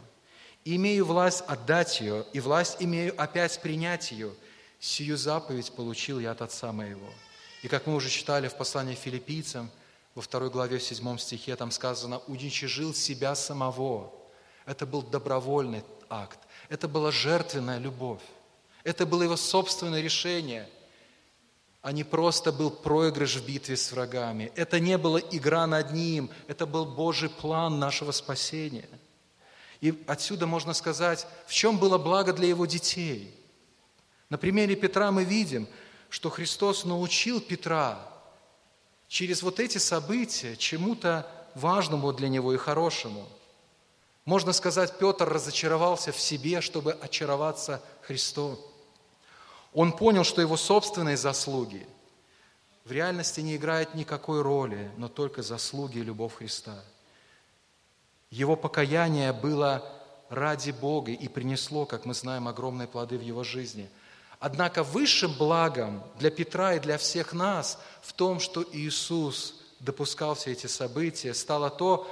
имею 0.66 1.06
власть 1.06 1.44
отдать 1.46 2.02
ее, 2.02 2.26
и 2.34 2.40
власть 2.40 2.78
имею 2.80 3.14
опять 3.22 3.62
принять 3.62 4.12
ее. 4.12 4.34
Сию 4.80 5.18
заповедь 5.18 5.72
получил 5.74 6.20
я 6.20 6.32
от 6.32 6.42
Отца 6.42 6.72
моего». 6.72 7.08
И 7.62 7.68
как 7.68 7.86
мы 7.86 7.94
уже 7.94 8.10
читали 8.10 8.48
в 8.48 8.56
послании 8.56 8.96
филиппийцам, 8.96 9.70
во 10.16 10.24
второй 10.24 10.50
главе, 10.50 10.80
в 10.80 10.84
седьмом 10.84 11.20
стихе, 11.20 11.56
там 11.56 11.70
сказано, 11.70 12.18
уничижил 12.26 12.92
себя 12.92 13.36
самого. 13.36 14.12
Это 14.66 14.88
был 14.88 15.04
добровольный 15.04 15.84
акт. 16.10 16.40
Это 16.70 16.88
была 16.88 17.12
жертвенная 17.12 17.78
любовь. 17.78 18.24
Это 18.84 19.06
было 19.06 19.22
его 19.22 19.38
собственное 19.38 20.02
решение, 20.02 20.68
а 21.82 21.92
не 21.92 22.04
просто 22.04 22.52
был 22.52 22.72
проигрыш 22.72 23.38
в 23.38 23.46
битве 23.46 23.78
с 23.78 23.92
врагами. 23.92 24.52
Это 24.56 24.80
не 24.80 24.98
была 24.98 25.20
игра 25.20 25.66
над 25.66 25.94
ним, 25.94 26.30
это 26.48 26.66
был 26.66 26.86
Божий 26.86 27.30
план 27.30 27.80
нашего 27.80 28.12
спасения. 28.12 28.90
И 29.80 30.04
отсюда 30.08 30.46
можно 30.46 30.74
сказать, 30.74 31.26
в 31.48 31.54
чем 31.54 31.78
было 31.78 31.98
благо 31.98 32.34
для 32.34 32.48
его 32.48 32.66
детей. 32.66 33.34
На 34.30 34.38
примере 34.38 34.76
Петра 34.76 35.10
мы 35.12 35.24
видим, 35.24 35.68
что 36.10 36.30
Христос 36.30 36.84
научил 36.84 37.40
Петра 37.40 38.00
через 39.08 39.42
вот 39.42 39.60
эти 39.60 39.78
события 39.78 40.58
чему-то 40.58 41.32
важному 41.56 42.12
для 42.12 42.28
него 42.28 42.54
и 42.54 42.58
хорошему. 42.58 43.28
Можно 44.26 44.52
сказать, 44.52 45.00
Петр 45.00 45.28
разочаровался 45.28 46.12
в 46.12 46.20
себе, 46.20 46.62
чтобы 46.62 46.92
очароваться 46.92 47.82
Христом. 48.02 48.60
Он 49.74 49.92
понял, 49.92 50.24
что 50.24 50.42
его 50.42 50.58
собственные 50.58 51.18
заслуги 51.18 51.86
в 52.86 52.92
реальности 52.92 53.42
не 53.42 53.56
играет 53.56 53.94
никакой 53.94 54.42
роли, 54.42 54.92
но 54.98 55.08
только 55.08 55.44
заслуги 55.44 56.00
и 56.00 56.04
любовь 56.04 56.36
Христа. 56.36 56.84
Его 58.32 58.56
покаяние 58.56 59.32
было 59.32 59.84
ради 60.30 60.72
Бога 60.72 61.12
и 61.12 61.28
принесло, 61.28 61.86
как 61.86 62.06
мы 62.06 62.14
знаем, 62.14 62.48
огромные 62.48 62.88
плоды 62.88 63.18
в 63.18 63.22
его 63.22 63.44
жизни. 63.44 63.90
Однако 64.40 64.84
высшим 64.84 65.34
благом 65.34 66.04
для 66.18 66.32
Петра 66.32 66.76
и 66.76 66.80
для 66.80 66.98
всех 66.98 67.34
нас 67.34 67.80
в 68.02 68.14
том, 68.14 68.40
что 68.40 68.66
Иисус 68.72 69.56
допускал 69.80 70.36
все 70.36 70.52
эти 70.52 70.68
события, 70.68 71.34
стало 71.34 71.70
то, 71.70 72.10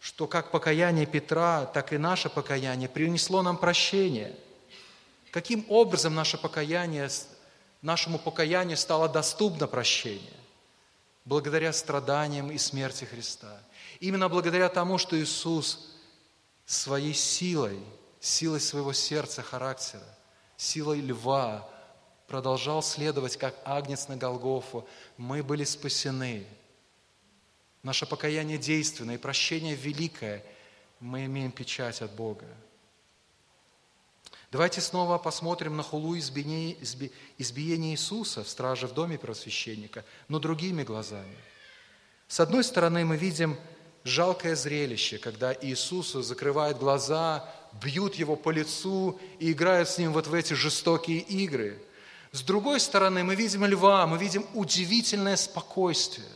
что 0.00 0.26
как 0.26 0.50
покаяние 0.50 1.06
Петра, 1.06 1.66
так 1.66 1.92
и 1.92 1.98
наше 1.98 2.28
покаяние 2.28 2.88
принесло 2.88 3.42
нам 3.42 3.56
прощение. 3.56 4.36
Каким 5.34 5.66
образом 5.68 6.14
наше 6.14 6.38
покаяние, 6.38 7.10
нашему 7.82 8.20
покаянию 8.20 8.76
стало 8.76 9.08
доступно 9.08 9.66
прощение? 9.66 10.38
Благодаря 11.24 11.72
страданиям 11.72 12.52
и 12.52 12.56
смерти 12.56 13.04
Христа. 13.04 13.60
Именно 13.98 14.28
благодаря 14.28 14.68
тому, 14.68 14.96
что 14.96 15.20
Иисус 15.20 15.90
своей 16.64 17.14
силой, 17.14 17.80
силой 18.20 18.60
своего 18.60 18.92
сердца, 18.92 19.42
характера, 19.42 20.04
силой 20.56 21.00
льва 21.00 21.68
продолжал 22.28 22.80
следовать, 22.80 23.36
как 23.36 23.56
агнец 23.64 24.06
на 24.06 24.16
Голгофу, 24.16 24.86
мы 25.16 25.42
были 25.42 25.64
спасены. 25.64 26.46
Наше 27.82 28.06
покаяние 28.06 28.56
действенное 28.56 29.16
и 29.16 29.18
прощение 29.18 29.74
великое. 29.74 30.44
Мы 31.00 31.24
имеем 31.24 31.50
печать 31.50 32.02
от 32.02 32.12
Бога. 32.12 32.46
Давайте 34.54 34.80
снова 34.80 35.18
посмотрим 35.18 35.76
на 35.76 35.82
хулу 35.82 36.16
избиение, 36.16 36.76
избиение 37.38 37.90
Иисуса 37.94 38.44
в 38.44 38.48
страже 38.48 38.86
в 38.86 38.94
доме 38.94 39.18
первосвященника, 39.18 40.04
но 40.28 40.38
другими 40.38 40.84
глазами. 40.84 41.36
С 42.28 42.38
одной 42.38 42.62
стороны, 42.62 43.04
мы 43.04 43.16
видим 43.16 43.56
жалкое 44.04 44.54
зрелище, 44.54 45.18
когда 45.18 45.52
Иисусу 45.52 46.22
закрывают 46.22 46.78
глаза, 46.78 47.52
бьют 47.82 48.14
его 48.14 48.36
по 48.36 48.50
лицу 48.50 49.18
и 49.40 49.50
играют 49.50 49.88
с 49.88 49.98
ним 49.98 50.12
вот 50.12 50.28
в 50.28 50.34
эти 50.34 50.54
жестокие 50.54 51.18
игры. 51.18 51.82
С 52.30 52.42
другой 52.42 52.78
стороны, 52.78 53.24
мы 53.24 53.34
видим 53.34 53.64
льва, 53.64 54.06
мы 54.06 54.18
видим 54.18 54.46
удивительное 54.54 55.34
спокойствие, 55.34 56.28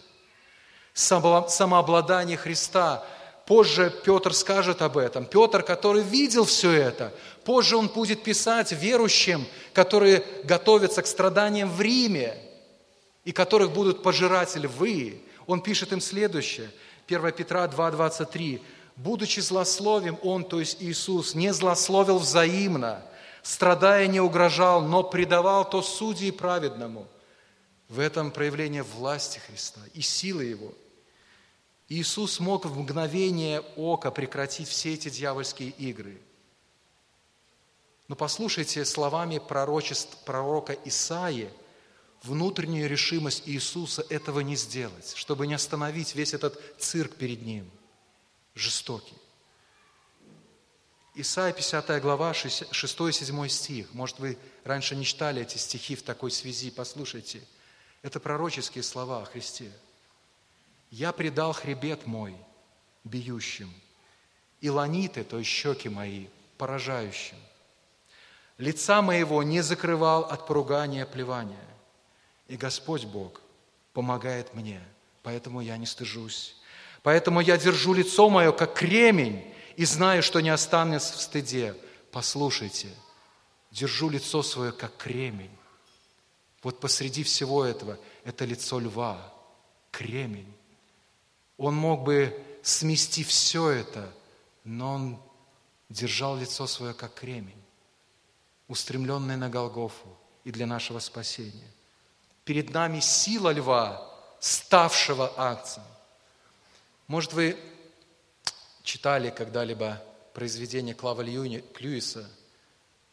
самообладание 0.93 2.37
Христа. 2.37 3.07
Позже 3.49 3.91
Петр 4.05 4.35
скажет 4.35 4.83
об 4.83 4.99
этом. 4.99 5.25
Петр, 5.25 5.63
который 5.63 6.03
видел 6.03 6.45
все 6.45 6.71
это, 6.71 7.15
позже 7.45 7.79
он 7.79 7.89
будет 7.89 8.23
писать 8.23 8.73
верующим, 8.73 9.47
которые 9.73 10.23
готовятся 10.45 11.01
к 11.01 11.07
страданиям 11.07 11.71
в 11.71 11.81
Риме, 11.81 12.37
и 13.25 13.33
которых 13.33 13.73
будут 13.73 14.03
пожирать 14.03 14.55
львы. 14.55 15.23
Он 15.47 15.63
пишет 15.63 15.93
им 15.93 16.03
следующее– 16.03 16.71
1 17.09 17.33
Петра 17.33 17.67
2,23. 17.67 18.61
«Будучи 18.97 19.41
злословием, 19.41 20.19
Он, 20.23 20.45
то 20.45 20.61
есть 20.61 20.83
Иисус, 20.83 21.35
не 21.35 21.55
злословил 21.55 22.19
взаимно, 22.19 23.01
страдая 23.43 24.09
не 24.09 24.21
угрожал, 24.21 24.83
но 24.83 25.03
предавал 25.03 25.67
то 25.69 25.81
судьи 25.81 26.31
праведному». 26.33 27.07
В 27.89 27.99
этом 27.99 28.31
проявление 28.31 28.83
власти 28.83 29.39
Христа 29.39 29.81
и 29.95 30.03
силы 30.03 30.45
Его. 30.45 30.75
Иисус 31.89 32.41
мог 32.41 32.67
в 32.67 32.79
мгновение 32.79 33.61
ока 33.77 34.11
прекратить 34.11 34.69
все 34.69 34.95
эти 34.95 35.09
дьявольские 35.09 35.71
игры. 35.71 36.21
Но 38.09 38.17
послушайте 38.17 38.85
словами 38.85 39.39
пророчеств 39.39 40.17
пророка 40.25 40.73
Исаии– 40.85 41.51
внутреннюю 42.23 42.89
решимость 42.89 43.45
Иисуса 43.47 44.05
этого 44.09 44.41
не 44.41 44.57
сделать, 44.57 45.15
чтобы 45.17 45.47
не 45.47 45.55
остановить 45.55 46.15
весь 46.15 46.35
этот 46.35 46.61
цирк 46.79 47.17
перед 47.17 47.43
Ним, 47.43 47.71
жестокий. 48.55 49.17
Исайя 51.15 51.53
50 51.53 52.01
глава, 52.01 52.33
6-7 52.33 53.49
стих. 53.49 53.93
Может, 53.93 54.19
вы 54.21 54.39
раньше 54.65 54.95
не 54.95 55.05
читали 55.05 55.43
эти 55.43 55.59
стихи 55.59 55.97
в 55.97 56.03
такой 56.03 56.31
связи, 56.31 56.71
послушайте. 56.71 57.43
Это 58.03 58.21
пророческие 58.21 58.85
слова 58.85 59.23
о 59.23 59.25
Христе. 59.25 59.73
«Я 60.91 61.13
предал 61.13 61.53
хребет 61.53 62.07
мой 62.07 62.35
бьющим, 63.05 63.73
и 64.61 64.71
ланиты, 64.71 65.25
то 65.25 65.39
есть 65.39 65.51
щеки 65.51 65.89
мои, 65.89 66.27
поражающим. 66.57 67.37
Лица 68.59 69.03
моего 69.03 69.43
не 69.43 69.61
закрывал 69.61 70.25
от 70.25 70.47
поругания 70.47 71.07
плевания. 71.07 71.65
И 72.49 72.57
Господь 72.57 73.05
Бог 73.05 73.41
помогает 73.93 74.55
мне, 74.55 74.83
поэтому 75.23 75.61
я 75.61 75.77
не 75.77 75.87
стыжусь. 75.87 76.57
Поэтому 77.03 77.41
я 77.41 77.57
держу 77.57 77.95
лицо 77.95 78.29
мое, 78.29 78.51
как 78.51 78.75
кремень, 78.75 79.55
и 79.77 79.85
знаю, 79.85 80.25
что 80.25 80.41
не 80.41 80.49
останусь 80.49 81.03
в 81.03 81.21
стыде. 81.21 81.77
Послушайте, 82.11 82.89
держу 83.71 84.09
лицо 84.09 84.43
свое, 84.43 84.73
как 84.73 84.97
кремень. 84.97 85.57
Вот 86.65 86.81
посреди 86.81 87.23
всего 87.23 87.65
этого 87.65 87.97
это 88.25 88.45
лицо 88.45 88.81
льва, 88.81 89.33
кремень. 89.93 90.53
Он 91.59 91.75
мог 91.75 92.05
бы 92.05 92.43
смести 92.63 93.25
все 93.25 93.69
это, 93.71 94.11
но 94.65 94.95
он 94.95 95.23
держал 95.91 96.37
лицо 96.37 96.67
свое, 96.67 96.95
как 96.95 97.15
кремень, 97.15 97.63
устремленное 98.69 99.37
на 99.37 99.51
Голгофу 99.51 100.17
и 100.45 100.51
для 100.51 100.67
нашего 100.67 100.99
спасения. 101.01 101.71
Перед 102.45 102.71
нами 102.71 103.01
сила 103.01 103.53
льва, 103.53 104.09
ставшего 104.41 105.33
акцием. 105.37 105.87
Может, 107.09 107.33
вы 107.33 107.59
читали 108.83 109.31
когда-либо 109.31 110.03
произведение 110.35 110.95
Клава 110.95 111.23
Льюиса 111.23 112.29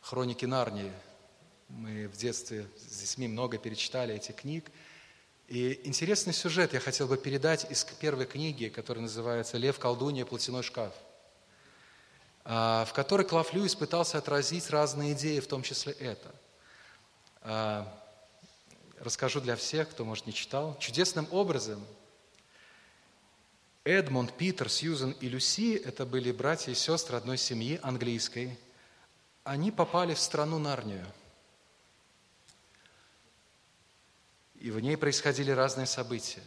«Хроники 0.01 0.45
Нарнии». 0.45 0.93
Мы 1.67 2.07
в 2.07 2.15
детстве 2.15 2.67
с 2.77 3.01
детьми 3.01 3.27
много 3.27 3.57
перечитали 3.57 4.13
этих 4.13 4.35
книг. 4.35 4.71
И 5.47 5.81
интересный 5.83 6.33
сюжет 6.33 6.73
я 6.73 6.79
хотел 6.79 7.07
бы 7.07 7.17
передать 7.17 7.69
из 7.69 7.83
первой 7.83 8.25
книги, 8.25 8.67
которая 8.69 9.03
называется 9.03 9.57
«Лев, 9.57 9.77
колдунья, 9.79 10.25
платяной 10.25 10.63
шкаф», 10.63 10.93
а, 12.43 12.85
в 12.85 12.93
которой 12.93 13.23
Клав 13.23 13.53
Льюис 13.53 13.75
пытался 13.75 14.17
отразить 14.17 14.69
разные 14.69 15.13
идеи, 15.13 15.39
в 15.39 15.47
том 15.47 15.63
числе 15.63 15.93
это 15.93 16.33
а,– 17.41 18.01
расскажу 18.99 19.41
для 19.41 19.55
всех, 19.55 19.89
кто, 19.89 20.03
может, 20.03 20.25
не 20.25 20.33
читал. 20.33 20.77
Чудесным 20.79 21.27
образом 21.31 21.85
Эдмонд, 23.83 24.33
Питер, 24.33 24.69
Сьюзен 24.69 25.11
и 25.11 25.29
Люси, 25.29 25.75
это 25.75 26.05
были 26.05 26.31
братья 26.31 26.71
и 26.71 26.75
сестры 26.75 27.17
одной 27.17 27.37
семьи 27.37 27.79
английской, 27.83 28.57
они 29.43 29.71
попали 29.71 30.15
в 30.15 30.19
страну 30.19 30.57
Нарнию. 30.57 31.05
И 34.65 34.71
в 34.71 34.79
ней 34.79 34.97
происходили 34.97 35.51
разные 35.51 35.85
события. 35.85 36.41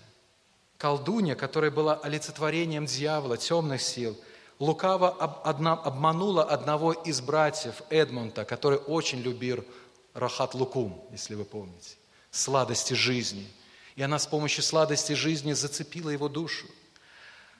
Колдунья, 0.77 1.37
которая 1.37 1.71
была 1.71 1.95
олицетворением 1.95 2.85
дьявола, 2.85 3.37
темных 3.37 3.81
сил, 3.81 4.19
лукаво 4.59 5.09
обманула 5.09 6.43
одного 6.43 6.95
из 6.95 7.21
братьев 7.21 7.81
Эдмонта, 7.91 8.45
который 8.45 8.81
очень 8.81 9.21
любил 9.21 9.65
Рахат 10.15 10.55
Лукум, 10.55 11.01
если 11.13 11.37
вы 11.37 11.45
помните 11.45 11.91
сладости 12.33 12.93
жизни. 12.95 13.47
И 13.95 14.03
она 14.03 14.19
с 14.19 14.27
помощью 14.27 14.65
сладости 14.65 15.13
жизни 15.13 15.53
зацепила 15.53 16.11
его 16.11 16.29
душу. 16.29 16.67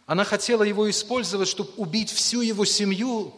Она 0.07 0.25
хотела 0.25 0.65
его 0.65 0.91
использовать, 0.91 1.47
чтобы 1.47 1.71
убить 1.77 2.11
всю 2.11 2.41
его 2.41 2.65
семью 2.65 3.33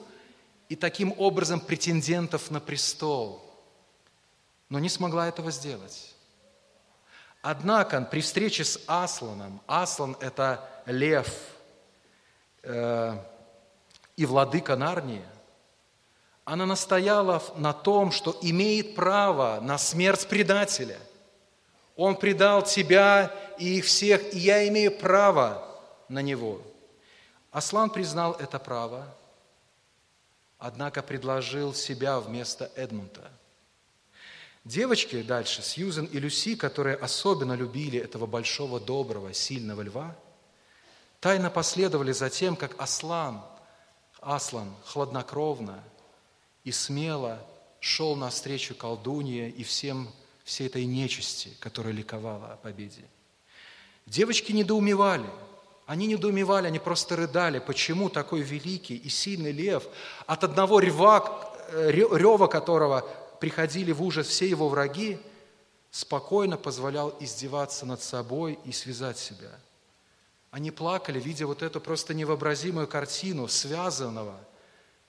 и 0.70 0.74
таким 0.74 1.12
образом 1.18 1.60
претендентов 1.60 2.50
на 2.50 2.60
престол. 2.60 3.44
Но 4.70 4.78
не 4.78 4.88
смогла 4.88 5.28
этого 5.28 5.50
сделать. 5.50 6.09
Однако 7.42 8.00
при 8.02 8.20
встрече 8.20 8.64
с 8.64 8.80
Асланом, 8.86 9.60
Аслан– 9.66 10.16
это 10.20 10.68
лев 10.86 11.28
э, 12.62 13.16
и 14.16 14.26
владыка 14.26 14.76
Нарнии, 14.76 15.24
она 16.44 16.66
настояла 16.66 17.42
на 17.56 17.72
том, 17.72 18.12
что 18.12 18.36
имеет 18.42 18.94
право 18.94 19.60
на 19.60 19.78
смерть 19.78 20.28
предателя– 20.28 20.98
он 22.00 22.16
предал 22.16 22.62
тебя 22.62 23.30
и 23.58 23.76
их 23.76 23.84
всех, 23.84 24.32
и 24.32 24.38
я 24.38 24.66
имею 24.68 24.90
право 24.90 25.78
на 26.08 26.22
него. 26.22 26.62
Аслан 27.50 27.90
признал 27.90 28.32
это 28.32 28.58
право, 28.58 29.06
однако 30.56 31.02
предложил 31.02 31.74
себя 31.74 32.18
вместо 32.18 32.70
Эдмунда. 32.74 33.30
Девочки 34.64 35.22
дальше, 35.22 35.62
Сьюзен 35.62 36.04
и 36.04 36.18
Люси, 36.18 36.54
которые 36.54 36.96
особенно 36.96 37.54
любили 37.54 37.98
этого 37.98 38.26
большого, 38.26 38.78
доброго, 38.78 39.32
сильного 39.32 39.80
льва, 39.80 40.14
тайно 41.20 41.50
последовали 41.50 42.12
за 42.12 42.28
тем, 42.28 42.56
как 42.56 42.80
Аслан, 42.80 43.40
Аслан 44.20 44.70
хладнокровно 44.84 45.82
и 46.64 46.72
смело 46.72 47.38
шел 47.80 48.16
навстречу 48.16 48.74
колдунье 48.74 49.48
и 49.48 49.64
всем 49.64 50.10
всей 50.44 50.66
этой 50.66 50.84
нечисти, 50.84 51.56
которая 51.60 51.94
ликовала 51.94 52.52
о 52.52 52.56
победе. 52.56 53.04
Девочки 54.04 54.52
недоумевали. 54.52 55.26
Они 55.86 56.06
недоумевали, 56.06 56.66
они 56.66 56.78
просто 56.78 57.16
рыдали, 57.16 57.58
почему 57.58 58.10
такой 58.10 58.42
великий 58.42 58.96
и 58.96 59.08
сильный 59.08 59.52
лев, 59.52 59.84
от 60.26 60.44
одного 60.44 60.80
рева, 60.80 61.50
э, 61.68 61.90
рева 61.90 62.46
которого 62.46 63.08
приходили 63.40 63.90
в 63.90 64.02
ужас 64.02 64.28
все 64.28 64.48
его 64.48 64.68
враги, 64.68 65.18
спокойно 65.90 66.56
позволял 66.56 67.16
издеваться 67.18 67.86
над 67.86 68.02
собой 68.02 68.58
и 68.64 68.72
связать 68.72 69.18
себя. 69.18 69.50
Они 70.50 70.70
плакали, 70.70 71.18
видя 71.18 71.46
вот 71.46 71.62
эту 71.62 71.80
просто 71.80 72.12
невообразимую 72.14 72.86
картину 72.86 73.48
связанного, 73.48 74.38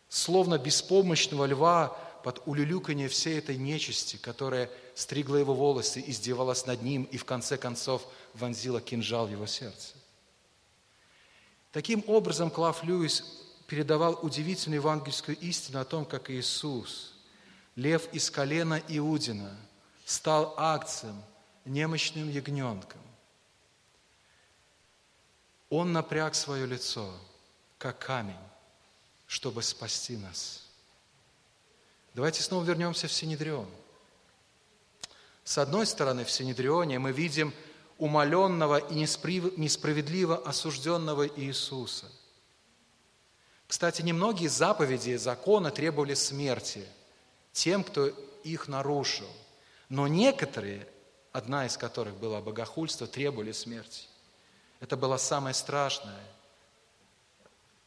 словно 0.08 0.58
беспомощного 0.58 1.46
льва 1.46 1.90
под 2.24 2.42
улюлюканье 2.46 3.08
всей 3.08 3.40
этой 3.40 3.58
нечисти, 3.58 4.18
которая 4.18 4.70
стригла 4.94 5.38
его 5.38 5.54
волосы, 5.54 6.04
издевалась 6.06 6.66
над 6.66 6.84
ним 6.84 7.04
и 7.04 7.18
в 7.18 7.26
конце 7.26 7.58
концов 7.58 8.06
вонзила 8.34 8.82
кинжал 8.82 9.28
в 9.28 9.32
его 9.32 9.48
сердце. 9.48 9.96
Таким 11.72 12.04
образом, 12.08 12.52
Клав 12.52 12.84
Льюис 12.84 13.24
передавал 13.66 14.20
удивительную 14.22 14.82
евангельскую 14.82 15.38
истину 15.40 15.80
о 15.80 15.86
том, 15.86 16.06
как 16.06 16.30
Иисус, 16.30 17.11
лев 17.76 18.12
из 18.14 18.30
колена 18.30 18.82
Иудина, 18.88 19.56
стал 20.06 20.54
акцием, 20.58 21.22
немощным 21.66 22.30
ягненком. 22.30 23.02
Он 25.70 25.94
напряг 25.94 26.36
свое 26.36 26.66
лицо, 26.66 27.14
как 27.78 28.00
камень, 28.00 28.36
чтобы 29.28 29.64
спасти 29.64 30.18
нас. 30.18 30.64
Давайте 32.14 32.42
снова 32.42 32.64
вернемся 32.64 33.08
в 33.08 33.14
Синедрион. 33.14 33.70
С 35.44 35.58
одной 35.58 35.86
стороны, 35.86 36.26
в 36.26 36.32
Синедрионе 36.32 37.00
мы 37.00 37.12
видим– 37.12 37.54
умоленного 38.02 38.80
и 38.80 38.96
несправедливо 38.96 40.36
осужденного 40.36 41.28
Иисуса. 41.28 42.08
Кстати, 43.68 44.02
немногие 44.02 44.50
заповеди 44.50 45.18
закона 45.18 45.70
требовали 45.70 46.16
смерти 46.16 46.84
тем, 47.54 47.84
кто 47.84 48.08
их 48.44 48.68
нарушил. 48.68 49.28
Но 49.90 50.08
некоторые, 50.08 50.88
одна 51.32 51.66
из 51.66 51.78
которых 51.78 52.16
была 52.16 52.42
богохульство, 52.42 53.08
требовали 53.08 53.52
смерти. 53.52 54.08
Это 54.80 54.98
было 54.98 55.18
самое 55.18 55.54
страшное, 55.54 56.24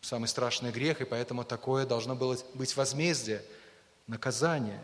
самый 0.01 0.27
страшный 0.29 0.71
грех, 0.71 1.01
и 1.01 1.05
поэтому 1.05 1.45
такое 1.45 1.87
должно 1.87 2.15
было 2.15 2.37
быть 2.55 2.77
возмездие, 2.77 3.45
наказание. 4.07 4.81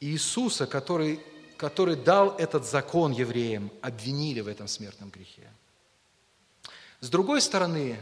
Иисуса, 0.00 0.66
который 0.66 1.20
который 1.58 1.96
дал 1.96 2.36
этот 2.36 2.64
закон 2.64 3.10
евреям, 3.12 3.70
обвинили 3.82 4.40
в 4.40 4.46
этом 4.46 4.68
смертном 4.68 5.10
грехе. 5.10 5.50
С 7.00 7.10
другой 7.10 7.42
стороны, 7.42 7.98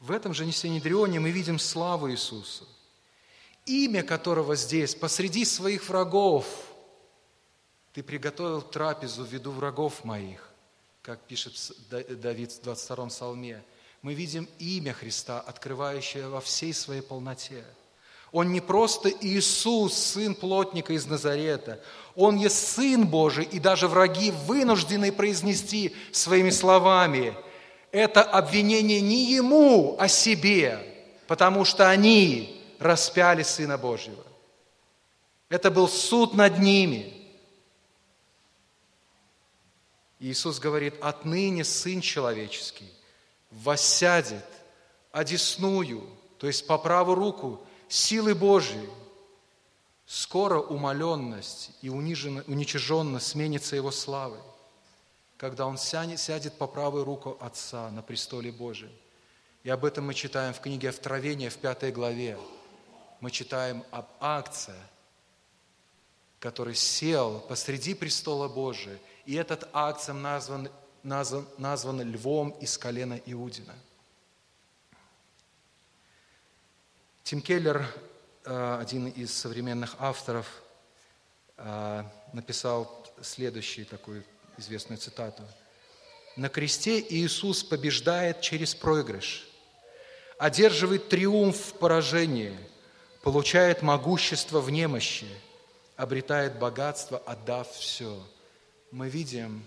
в 0.00 0.10
этом 0.10 0.32
же 0.32 0.46
Несенедрионе 0.46 1.20
мы 1.20 1.30
видим 1.30 1.58
славу 1.58 2.10
Иисуса, 2.10 2.64
имя 3.66 4.02
которого 4.02 4.56
здесь, 4.56 4.94
посреди 4.94 5.44
своих 5.44 5.88
врагов, 5.88 6.46
ты 7.92 8.02
приготовил 8.02 8.62
трапезу 8.62 9.24
в 9.24 9.32
виду 9.32 9.50
врагов 9.52 10.04
моих, 10.04 10.50
как 11.02 11.20
пишет 11.20 11.54
Давид 11.88 12.52
в 12.52 12.60
22-м 12.66 13.08
псалме. 13.08 13.62
Мы 14.02 14.14
видим 14.14 14.48
имя 14.58 14.92
Христа, 14.92 15.40
открывающее 15.40 16.28
во 16.28 16.40
всей 16.40 16.74
своей 16.74 17.02
полноте– 17.02 17.64
он 18.34 18.50
не 18.50 18.60
просто 18.60 19.10
Иисус, 19.20 19.94
сын 19.94 20.34
плотника 20.34 20.92
из 20.92 21.06
Назарета. 21.06 21.78
Он 22.16 22.36
есть 22.36 22.74
Сын 22.74 23.06
Божий, 23.06 23.44
и 23.44 23.60
даже 23.60 23.86
враги 23.86 24.32
вынуждены 24.32 25.12
произнести 25.12 25.94
своими 26.10 26.50
словами. 26.50 27.36
Это 27.92 28.24
обвинение 28.24 29.00
не 29.00 29.32
Ему, 29.32 29.94
а 30.00 30.08
себе, 30.08 30.80
потому 31.28 31.64
что 31.64 31.88
они 31.88 32.60
распяли 32.84 33.42
Сына 33.42 33.78
Божьего. 33.78 34.22
Это 35.48 35.70
был 35.70 35.88
суд 35.88 36.34
над 36.34 36.58
ними. 36.58 37.12
Иисус 40.18 40.58
говорит, 40.58 40.94
отныне 41.00 41.64
Сын 41.64 42.00
Человеческий 42.02 42.90
воссядет 43.50 44.44
одесную, 45.12 46.06
то 46.38 46.46
есть 46.46 46.66
по 46.66 46.76
правую 46.76 47.14
руку 47.14 47.66
силы 47.88 48.34
Божьей, 48.34 48.88
скоро 50.04 50.58
умоленность 50.60 51.70
и 51.80 51.88
уничиженность 51.88 53.28
сменится 53.28 53.76
Его 53.76 53.90
славой, 53.90 54.40
когда 55.38 55.66
Он 55.66 55.78
сядет 55.78 56.58
по 56.58 56.66
правую 56.66 57.04
руку 57.04 57.38
Отца 57.40 57.90
на 57.90 58.02
престоле 58.02 58.52
Божьем. 58.52 58.92
И 59.62 59.70
об 59.70 59.86
этом 59.86 60.06
мы 60.06 60.12
читаем 60.12 60.52
в 60.52 60.60
книге 60.60 60.90
Втровения 60.90 61.48
в 61.48 61.56
пятой 61.56 61.90
главе. 61.90 62.38
Мы 63.24 63.30
читаем 63.30 63.82
об 63.90 64.04
акции, 64.20 64.74
который 66.40 66.74
сел 66.74 67.40
посреди 67.48 67.94
престола 67.94 68.48
Божия, 68.48 68.98
и 69.24 69.34
этот 69.34 69.66
акцием 69.72 70.20
назван, 70.20 70.68
назван, 71.02 71.48
назван 71.56 72.02
львом 72.02 72.50
из 72.60 72.76
колена 72.76 73.18
Иудина– 73.24 73.74
Тим 77.22 77.40
Келлер, 77.40 77.86
э, 78.44 78.78
один 78.78 79.08
из 79.08 79.32
современных 79.34 79.96
авторов, 79.98 80.62
э, 81.56 82.04
написал 82.34 83.10
следующую 83.22 83.86
такую 83.86 84.22
известную 84.58 84.98
цитату. 84.98 85.42
«На 86.36 86.50
кресте 86.50 87.00
Иисус 87.00 87.64
побеждает 87.64 88.42
через 88.42 88.74
проигрыш, 88.74 89.48
одерживает 90.38 91.08
триумф 91.08 91.56
в 91.56 91.78
поражении, 91.78 92.54
получает 93.24 93.80
могущество 93.80 94.60
в 94.60 94.70
немощи, 94.70 95.26
обретает 95.96 96.58
богатство, 96.58 97.16
отдав 97.18 97.72
все». 97.72 98.22
Мы 98.90 99.08
видим 99.08 99.66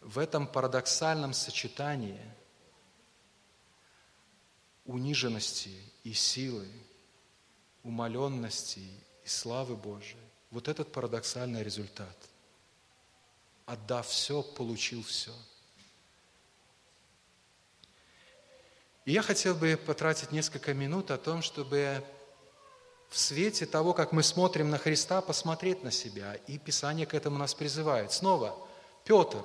в 0.00 0.18
этом 0.18 0.46
парадоксальном 0.46 1.32
сочетании 1.32 2.20
униженности 4.84 5.70
и 6.02 6.12
силы, 6.12 6.68
умоленности 7.84 8.80
и 9.24 9.28
славы 9.28 9.76
Божией. 9.76 10.20
Вот 10.50 10.66
этот 10.66 10.92
парадоксальный 10.92 11.62
результат. 11.62 12.16
Отдав 13.64 14.08
все, 14.08 14.42
получил 14.42 15.02
все. 15.04 15.32
И 19.04 19.12
я 19.12 19.22
хотел 19.22 19.54
бы 19.54 19.78
потратить 19.86 20.32
несколько 20.32 20.74
минут 20.74 21.10
о 21.10 21.16
том, 21.16 21.40
чтобы 21.40 22.04
в 23.10 23.18
свете 23.18 23.66
того, 23.66 23.92
как 23.92 24.12
мы 24.12 24.22
смотрим 24.22 24.70
на 24.70 24.78
Христа, 24.78 25.20
посмотреть 25.20 25.84
на 25.84 25.90
себя. 25.90 26.36
И 26.46 26.58
Писание 26.58 27.06
к 27.06 27.12
этому 27.12 27.36
нас 27.36 27.52
призывает. 27.52 28.12
Снова, 28.12 28.56
Петр, 29.04 29.42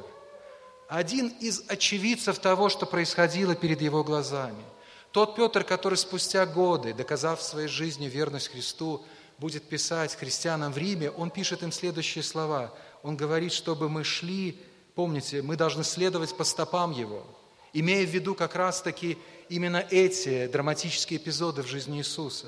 один 0.88 1.28
из 1.40 1.64
очевидцев 1.68 2.40
того, 2.40 2.70
что 2.70 2.86
происходило 2.86 3.56
перед 3.56 3.82
его 3.82 4.04
глазами– 4.04 4.64
тот 5.16 5.34
Петр, 5.38 5.64
который 5.64 5.98
спустя 5.98 6.46
годы, 6.46 6.94
доказав 6.94 7.42
своей 7.42 7.70
жизни 7.70 8.08
верность 8.08 8.50
Христу, 8.50 9.02
будет 9.38 9.64
писать 9.64 10.14
христианам 10.14 10.74
в 10.74 10.78
Риме, 10.78 11.10
он 11.10 11.32
пишет 11.32 11.64
им 11.64 11.72
следующие 11.72 12.22
слова. 12.22 12.74
Он 13.02 13.16
говорит, 13.16 13.54
чтобы 13.54 13.88
мы 13.88 14.04
шли, 14.04 14.60
помните, 14.94 15.42
мы 15.42 15.56
должны 15.56 15.86
следовать 15.86 16.36
по 16.36 16.44
стопам 16.44 16.92
Его, 16.92 17.26
имея 17.72 18.06
в 18.06 18.10
виду 18.10 18.36
как 18.36 18.56
раз-таки 18.56 19.18
именно 19.48 19.88
эти 19.90 20.48
драматические 20.48 21.18
эпизоды 21.18 21.64
в 21.64 21.68
жизни 21.68 22.00
Иисуса. 22.00 22.48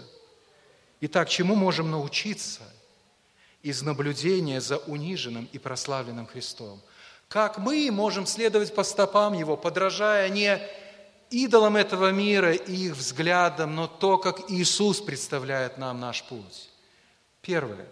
Итак, 1.01 1.29
чему 1.29 1.55
можем 1.55 1.91
научиться 1.91 2.63
из 3.61 3.81
наблюдения 3.81 4.61
за 4.61 4.77
униженным 4.77 5.47
и 5.51 5.59
прославленным 5.59 6.25
Христом? 6.25 6.81
Как 7.27 7.57
мы 7.57 7.89
можем 7.91 8.25
следовать 8.25 8.73
по 8.73 8.83
стопам 8.83 9.33
Его, 9.33 9.57
подражая 9.57 10.29
не 10.29 10.59
идолам 11.29 11.75
этого 11.75 12.11
мира 12.11 12.53
и 12.53 12.87
их 12.87 12.95
взглядам, 12.95 13.75
но 13.75 13.87
то, 13.87 14.17
как 14.17 14.49
Иисус 14.49 15.01
представляет 15.01 15.77
нам 15.77 15.99
наш 15.99 16.23
путь. 16.23 16.69
Первое. 17.41 17.87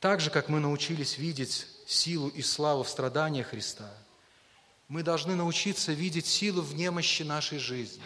Так 0.00 0.20
же, 0.20 0.30
как 0.30 0.48
мы 0.48 0.60
научились 0.60 1.18
видеть 1.18 1.66
силу 1.86 2.28
и 2.28 2.42
славу 2.42 2.82
в 2.82 2.88
страданиях 2.88 3.48
Христа, 3.48 3.92
мы 4.88 5.02
должны 5.02 5.34
научиться 5.34 5.92
видеть 5.92 6.26
силу 6.26 6.62
в 6.62 6.74
немощи 6.74 7.22
нашей 7.22 7.58
жизни. 7.58 8.02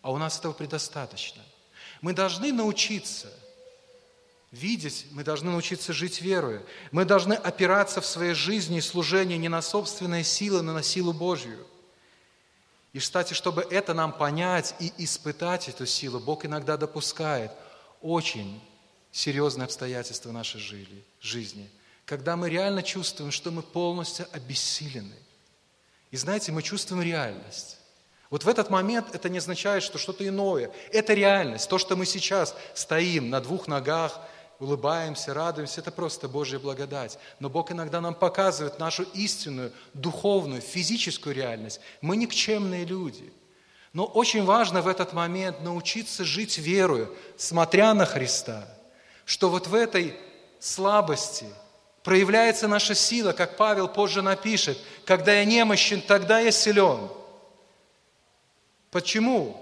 А 0.00 0.10
у 0.10 0.16
нас 0.16 0.38
этого 0.38 0.52
предостаточно. 0.52 1.42
Мы 2.02 2.12
должны 2.12 2.52
научиться 2.52 3.32
видеть, 4.50 5.06
мы 5.12 5.24
должны 5.24 5.50
научиться 5.50 5.92
жить 5.92 6.20
верою. 6.20 6.66
Мы 6.90 7.04
должны 7.04 7.32
опираться 7.32 8.00
в 8.00 8.06
своей 8.06 8.34
жизни 8.34 8.78
и 8.78 8.82
служении 8.82 9.36
не 9.36 9.48
на 9.48 9.62
собственные 9.62 10.24
силы, 10.24 10.62
но 10.62 10.74
на 10.74 10.82
силу 10.82 11.12
Божью. 11.12 11.66
И, 12.92 12.98
кстати, 12.98 13.32
чтобы 13.32 13.66
это 13.70 13.94
нам 13.94 14.12
понять 14.12 14.74
и 14.78 14.92
испытать 14.98 15.68
эту 15.68 15.86
силу, 15.86 16.20
Бог 16.20 16.44
иногда 16.44 16.76
допускает 16.76 17.50
очень 18.02 18.60
серьезные 19.10 19.64
обстоятельства 19.64 20.32
нашей 20.32 20.60
жизни, 21.20 21.70
когда 22.04 22.36
мы 22.36 22.50
реально 22.50 22.82
чувствуем, 22.82 23.30
что 23.30 23.50
мы 23.50 23.62
полностью 23.62 24.26
обессилены. 24.32 25.16
И 26.10 26.16
знаете, 26.16 26.52
мы 26.52 26.62
чувствуем 26.62 27.02
реальность. 27.02 27.78
Вот 28.32 28.42
в 28.42 28.48
этот 28.48 28.68
момент 28.68 29.14
это 29.14 29.28
не 29.28 29.38
означает, 29.38 29.84
что 29.84 29.98
что-то 29.98 30.26
иное. 30.26 30.72
Это 30.90 31.14
реальность. 31.14 31.68
То, 31.68 31.78
что 31.78 31.94
мы 31.94 32.04
сейчас 32.04 32.56
стоим 32.74 33.30
на 33.30 33.40
двух 33.40 33.68
ногах, 33.68 34.18
улыбаемся, 34.58 35.32
радуемся, 35.32 35.80
это 35.80 35.92
просто 35.92 36.26
Божья 36.26 36.58
благодать. 36.58 37.16
Но 37.38 37.48
Бог 37.48 37.70
иногда 37.70 38.00
нам 38.00 38.16
показывает 38.16 38.80
нашу 38.80 39.04
истинную, 39.14 39.70
духовную, 39.94 40.60
физическую 40.60 41.36
реальность. 41.36 41.80
Мы 42.00 42.16
никчемные 42.16 42.84
люди. 42.84 43.32
Но 43.92 44.06
очень 44.06 44.44
важно 44.44 44.82
в 44.82 44.88
этот 44.88 45.12
момент 45.12 45.60
научиться 45.60 46.24
жить 46.24 46.58
верою, 46.58 47.14
смотря 47.36 47.94
на 47.94 48.04
Христа– 48.04 48.66
что 49.24 49.48
вот 49.48 49.66
в 49.66 49.74
этой 49.74 50.14
слабости 50.58 51.46
проявляется 52.02 52.68
наша 52.68 52.94
сила, 52.94 53.32
как 53.32 53.56
Павел 53.56 53.88
позже 53.88 54.22
напишет, 54.22 54.78
когда 55.04 55.32
я 55.32 55.44
немощен, 55.44 56.00
тогда 56.02 56.40
я 56.40 56.50
силен. 56.50 57.08
Почему? 58.92 59.56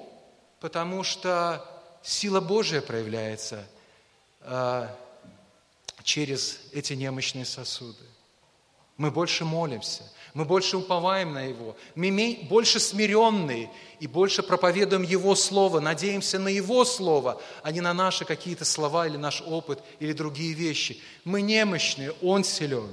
Потому 0.59 1.05
что 1.05 1.65
сила 2.03 2.41
Божья 2.41 2.81
проявляется 2.81 3.65
э, 4.41 4.89
через 6.03 6.61
эти 6.73 6.95
немощные 6.95 7.45
сосуды. 7.45 8.05
Мы 8.97 9.13
больше 9.13 9.45
молимся, 9.45 10.03
мы 10.35 10.45
больше 10.45 10.77
уповаем 10.77 11.33
на 11.33 11.45
Его, 11.45 11.77
мы 11.95 12.41
больше 12.51 12.81
смиренные 12.81 13.71
и 14.01 14.09
больше 14.09 14.43
проповедуем 14.43 15.05
Его 15.05 15.37
Слово, 15.37 15.79
надеемся 15.79 16.41
на 16.41 16.49
Его 16.49 16.85
Слово, 16.85 17.41
а 17.63 17.71
не 17.71 17.81
на 17.81 17.95
наши 17.95 18.25
какие-то 18.25 18.65
слова 18.65 19.07
или 19.07 19.17
наш 19.17 19.43
опыт 19.43 19.81
или 20.01 20.13
другие 20.13 20.55
вещи. 20.55 21.01
Мы 21.25 21.41
немощные, 21.41 22.11
Он 22.21 22.43
силен. 22.43 22.91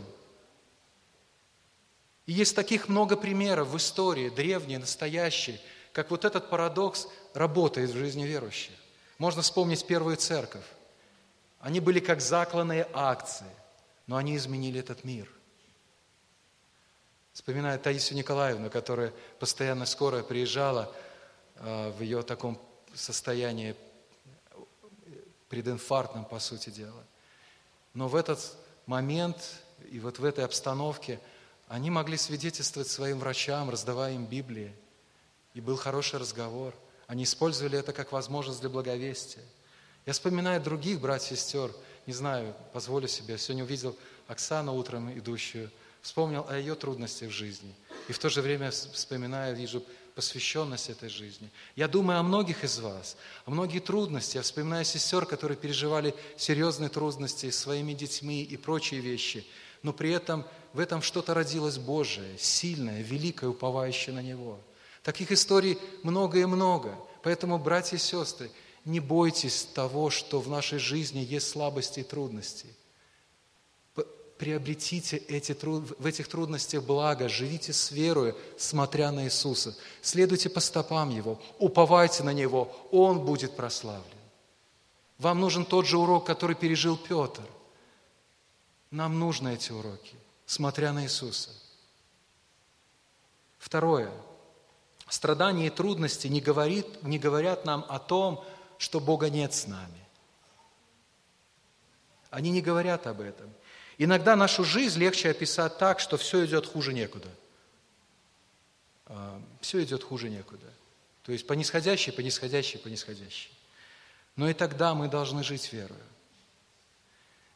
И 2.27 2.33
есть 2.33 2.55
таких 2.55 2.89
много 2.89 3.17
примеров 3.17 3.69
в 3.69 3.77
истории, 3.77 4.29
древние, 4.29 4.77
настоящие, 4.77 5.59
как 5.97 6.11
вот 6.11 6.25
этот 6.25 6.51
парадокс 6.51 7.07
работает 7.33 7.89
в 7.89 7.97
жизни 7.97 8.23
верующих. 8.23 8.75
Можно 9.17 9.41
вспомнить 9.41 9.83
первую 9.87 10.15
церковь. 10.15 10.63
Они 11.59 11.79
были 11.79 11.99
как 11.99 12.21
закланные 12.21 12.87
акции, 12.93 13.47
но 14.05 14.15
они 14.15 14.37
изменили 14.37 14.79
этот 14.79 15.03
мир. 15.03 15.27
Вспоминаю 17.33 17.79
Таисию 17.79 18.15
Николаевну, 18.15 18.69
которая 18.69 19.11
постоянно 19.39 19.87
скорая 19.87 20.21
приезжала 20.21 20.93
э, 21.55 21.89
в 21.89 22.03
ее 22.03 22.21
таком 22.21 22.61
состоянии 22.93 23.75
прединфарктном, 25.49 26.25
по 26.25 26.37
сути 26.37 26.69
дела. 26.69 27.03
Но 27.95 28.07
в 28.07 28.15
этот 28.15 28.55
момент 28.85 29.63
и 29.89 29.99
вот 29.99 30.19
в 30.19 30.25
этой 30.25 30.45
обстановке 30.45 31.19
они 31.67 31.89
могли 31.89 32.17
свидетельствовать 32.17 32.87
своим 32.87 33.17
врачам, 33.17 33.71
раздавая 33.71 34.13
им 34.13 34.27
Библии. 34.27 34.75
И 35.57 35.61
был 35.61 35.75
хороший 35.75 36.19
разговор. 36.19 36.73
Они 37.07 37.23
использовали 37.23 37.79
это 37.79 37.91
как 37.91 38.11
возможность 38.11 38.59
для 38.61 38.69
благовестия. 38.69 39.43
Я 40.05 40.13
вспоминаю 40.13 40.61
других 40.61 41.01
братьев 41.01 41.31
и 41.31 41.35
сестер, 41.35 41.71
не 42.05 42.13
знаю, 42.13 42.55
позволю 42.73 43.07
себе, 43.07 43.37
сегодня 43.37 43.63
увидел 43.63 43.95
Оксану 44.27 44.75
утром 44.75 45.11
идущую– 45.17 45.69
вспомнил 46.07 46.45
о 46.47 46.57
ее 46.57 46.75
трудностях 46.75 47.29
в 47.29 47.33
жизни. 47.33 47.73
И 48.07 48.13
в 48.13 48.19
то 48.19 48.29
же 48.29 48.41
время 48.41 48.71
вспоминаю, 48.71 49.55
вижу 49.55 49.83
посвященность 50.15 50.89
этой 50.89 51.09
жизни. 51.09 51.49
Я 51.75 51.89
думаю 51.89 52.19
о 52.19 52.23
многих 52.23 52.63
из 52.63 52.79
вас, 52.79 53.17
о 53.45 53.51
многие 53.51 53.79
трудности. 53.79 54.37
Я 54.37 54.43
вспоминаю 54.43 54.85
сестер, 54.85 55.25
которые 55.25 55.57
переживали 55.57 56.15
серьезные 56.37 56.89
трудности 56.89 57.49
с 57.49 57.59
своими 57.59 57.93
детьми 57.93 58.41
и 58.41 58.55
прочие 58.55 59.01
вещи. 59.01 59.45
Но 59.83 59.91
при 59.91 60.11
этом 60.11 60.45
в 60.71 60.79
этом 60.79 61.01
что-то 61.01 61.33
родилось 61.33 61.77
Божие, 61.77 62.37
сильное, 62.37 63.01
великое, 63.01 63.49
уповающее 63.49 64.15
на 64.15 64.21
Него. 64.21 64.59
Таких 65.07 65.31
историй 65.31 65.79
много 66.03 66.37
и 66.39 66.43
много. 66.43 66.93
Поэтому, 67.23 67.57
братья 67.57 67.95
и 67.95 67.99
сестры, 67.99 68.51
не 68.83 68.99
бойтесь 68.99 69.63
того, 69.63 70.09
что 70.09 70.41
в 70.41 70.49
нашей 70.49 70.79
жизни 70.79 71.19
есть 71.19 71.47
слабости 71.47 72.01
и 72.01 72.03
трудности– 72.03 72.67
приобретите 74.37 75.15
эти, 75.17 75.53
в 75.63 76.05
этих 76.05 76.27
трудностях 76.27 76.83
благо, 76.83 77.29
живите 77.29 77.71
с 77.71 77.89
верой, 77.89 78.35
смотря 78.57 79.11
на 79.11 79.23
Иисуса. 79.23 79.73
Следуйте 80.01 80.49
по 80.49 80.59
стопам 80.59 81.09
Его, 81.09 81.39
уповайте 81.57 82.23
на 82.23 82.33
Него, 82.33 82.75
Он 82.91 83.25
будет 83.25 83.55
прославлен. 83.55 84.03
Вам 85.19 85.39
нужен 85.39 85.65
тот 85.65 85.87
же 85.87 85.97
урок, 85.97 86.27
который 86.27 86.55
пережил 86.55 86.97
Петр. 86.97 87.43
Нам 88.91 89.17
нужны 89.17 89.55
эти 89.55 89.71
уроки, 89.71 90.15
смотря 90.45 90.91
на 90.91 91.05
Иисуса. 91.05 91.49
Второе. 93.57 94.11
Страдания 95.09 95.67
и 95.67 95.69
трудности 95.69 96.27
не, 96.27 96.41
говорит, 96.41 97.03
не 97.03 97.17
говорят 97.17 97.65
нам 97.65 97.85
о 97.87 97.99
том, 97.99 98.43
что 98.77 98.99
Бога 98.99 99.29
нет 99.29 99.53
с 99.53 99.67
нами. 99.67 100.05
Они 102.29 102.51
не 102.51 102.61
говорят 102.61 103.07
об 103.07 103.21
этом. 103.21 103.49
Иногда 103.97 104.35
нашу 104.35 104.63
жизнь 104.63 104.99
легче 104.99 105.29
описать 105.29 105.77
так, 105.77 105.99
что 105.99 106.17
все 106.17 106.45
идет 106.45 106.67
хуже 106.67 106.93
некуда. 106.93 107.29
А, 109.05 109.41
все 109.61 109.81
идет 109.83 110.03
хуже 110.03 110.29
некуда. 110.29 110.67
То 111.23 111.31
есть 111.31 111.47
по 111.47 111.53
нисходящей, 111.53 112.11
по 112.11 112.21
нисходящей, 112.21 112.79
по 112.79 112.89
нисходящей. 112.89 113.51
Но 114.35 114.49
и 114.49 114.53
тогда 114.53 114.93
мы 114.93 115.07
должны 115.07 115.43
жить 115.43 115.71
верою. 115.73 116.03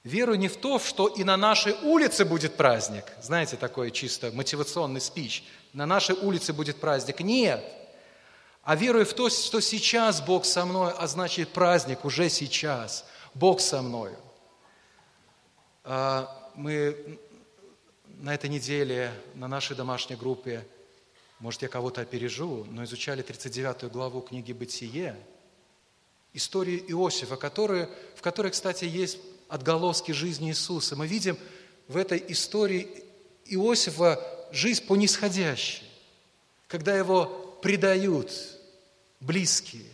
Веру 0.04 0.34
не 0.34 0.48
в 0.48 0.58
то, 0.58 0.80
что 0.80 1.08
и 1.08 1.24
на 1.24 1.38
нашей 1.38 1.74
улице 1.84 2.26
будет 2.26 2.56
праздник. 2.56 3.06
Знаете, 3.22 3.56
такой 3.56 3.92
чисто 3.92 4.32
мотивационный 4.32 5.00
спич. 5.00 5.44
На 5.74 5.86
нашей 5.86 6.16
улице 6.16 6.54
будет 6.54 6.78
праздник. 6.78 7.20
Нет. 7.20 7.64
А 8.64 8.76
верую 8.76 9.06
в 9.06 9.14
то, 9.14 9.30
что 9.30 9.60
сейчас 9.60 10.22
Бог 10.22 10.46
со 10.46 10.66
мной, 10.66 10.92
а 10.98 11.08
значит 11.08 11.50
праздник 11.50 12.04
уже 12.04 12.30
сейчас. 12.30 13.06
Бог 13.36 13.62
со 13.62 13.84
мною. 13.84 14.18
А, 15.84 16.50
мы 16.56 17.20
на 18.22 18.34
этой 18.34 18.50
неделе 18.50 19.14
на 19.36 19.48
нашей 19.48 19.76
домашней 19.76 20.16
группе, 20.16 20.66
может, 21.40 21.62
я 21.62 21.68
кого-то 21.68 22.02
опережу, 22.02 22.66
но 22.70 22.84
изучали 22.84 23.22
39 23.22 23.92
главу 23.92 24.22
книги 24.22 24.54
«Бытие», 24.54 25.16
историю 26.34 26.80
Иосифа, 26.92 27.36
который, 27.36 27.88
в 28.16 28.22
которой, 28.22 28.52
кстати, 28.52 28.86
есть 28.86 29.18
отголоски 29.52 30.14
жизни 30.14 30.50
Иисуса. 30.50 30.96
Мы 30.96 31.08
видим 31.08 31.38
в 31.90 31.98
этой 31.98 32.24
истории 32.30 32.88
Иосифа 33.46 34.18
жизнь 34.52 34.86
по 34.86 34.96
нисходящей, 34.96 35.84
когда 36.68 36.96
его 36.96 37.26
предают 37.62 38.32
близкие, 39.20 39.86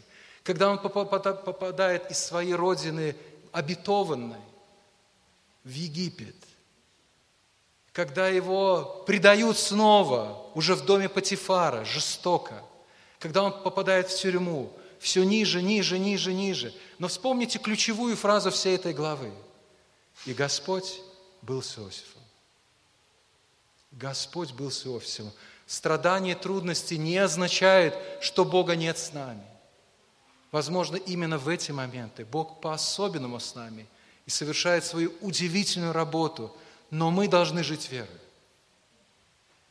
когда 0.44 0.70
он 0.70 0.78
попадает 0.78 2.12
из 2.12 2.20
своей 2.20 2.54
родины 2.54 3.16
обетованной, 3.52 4.38
в 5.64 5.72
Египет, 5.72 6.36
когда 7.92 8.30
его 8.30 9.04
предают 9.08 9.58
снова, 9.58 10.50
уже 10.54 10.76
в 10.76 10.86
доме 10.86 11.10
Патифара, 11.10 11.84
жестоко, 11.84 12.64
когда 13.18 13.42
он 13.42 13.64
попадает 13.64 14.10
в 14.10 14.22
тюрьму, 14.22 14.72
все 15.00 15.24
ниже, 15.24 15.64
ниже, 15.64 15.98
ниже, 15.98 16.32
ниже. 16.32 16.74
Но 17.00 17.08
вспомните 17.08 17.60
ключевую 17.60 18.16
фразу 18.16 18.52
всей 18.52 18.76
этой 18.76 18.94
главы. 18.94 19.32
И 20.26 20.34
Господь 20.34 21.02
был 21.42 21.62
с 21.62 21.78
Иосифом. 21.78 22.22
Господь 23.92 24.52
был 24.52 24.72
с 24.72 24.86
Иосифом. 24.86 25.32
Страдания, 25.66 26.36
трудности 26.36 26.96
не 26.96 27.18
означают, 27.18 27.96
что 28.22 28.46
Бога 28.46 28.76
нет 28.76 28.98
с 28.98 29.14
нами. 29.14 29.46
Возможно, 30.52 30.96
именно 30.96 31.38
в 31.38 31.48
эти 31.48 31.72
моменты 31.72 32.26
Бог 32.26 32.62
по-особенному 32.62 33.40
с 33.40 33.56
нами– 33.56 33.88
и 34.28 34.30
совершает 34.30 34.84
свою 34.84 35.14
удивительную 35.22 35.94
работу, 35.94 36.56
но 36.92 37.10
мы 37.10 37.28
должны 37.28 37.64
жить 37.64 37.90
верой, 37.90 38.20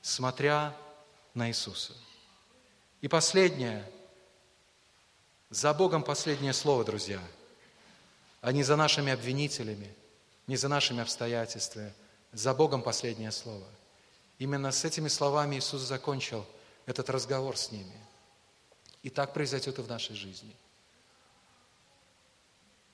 смотря 0.01 0.75
на 1.35 1.49
Иисуса. 1.51 1.93
И 3.03 3.07
последнее, 3.07 3.89
за 5.51 5.75
Богом 5.75 6.03
последнее 6.03 6.55
слово, 6.55 6.85
друзья, 6.85 7.21
а 8.41 8.51
не 8.51 8.63
за 8.63 8.77
нашими 8.77 9.13
обвинителями, 9.13 9.95
не 10.47 10.57
за 10.57 10.69
нашими 10.69 11.03
обстоятельствами, 11.03 11.93
за 12.33 12.55
Богом 12.55 12.83
последнее 12.83 13.33
слово. 13.33 13.67
Именно 14.39 14.71
с 14.71 14.85
этими 14.85 15.09
словами 15.09 15.57
Иисус 15.57 15.83
закончил 15.83 16.45
этот 16.85 17.11
разговор 17.11 17.57
с 17.57 17.73
ними. 17.73 18.01
И 19.03 19.11
так 19.11 19.33
произойдет 19.33 19.79
и 19.79 19.83
в 19.83 19.89
нашей 19.89 20.17
жизни. 20.17 20.55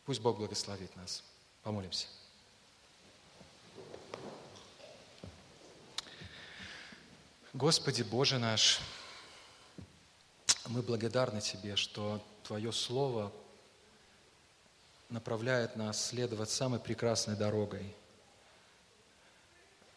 Пусть 0.04 0.20
Бог 0.20 0.38
благословит 0.38 0.94
нас. 0.96 1.22
Помолимся. 1.62 2.06
Господи 7.52 8.02
Боже 8.02 8.38
наш, 8.38 8.80
мы 10.66 10.82
благодарны 10.82 11.40
Тебе, 11.40 11.76
что 11.76 12.24
Твое 12.44 12.72
Слово 12.72 13.32
направляет 15.12 15.76
нас 15.76 16.06
следовать 16.06 16.50
самой 16.50 16.80
прекрасной 16.80 17.36
дорогой, 17.36 17.94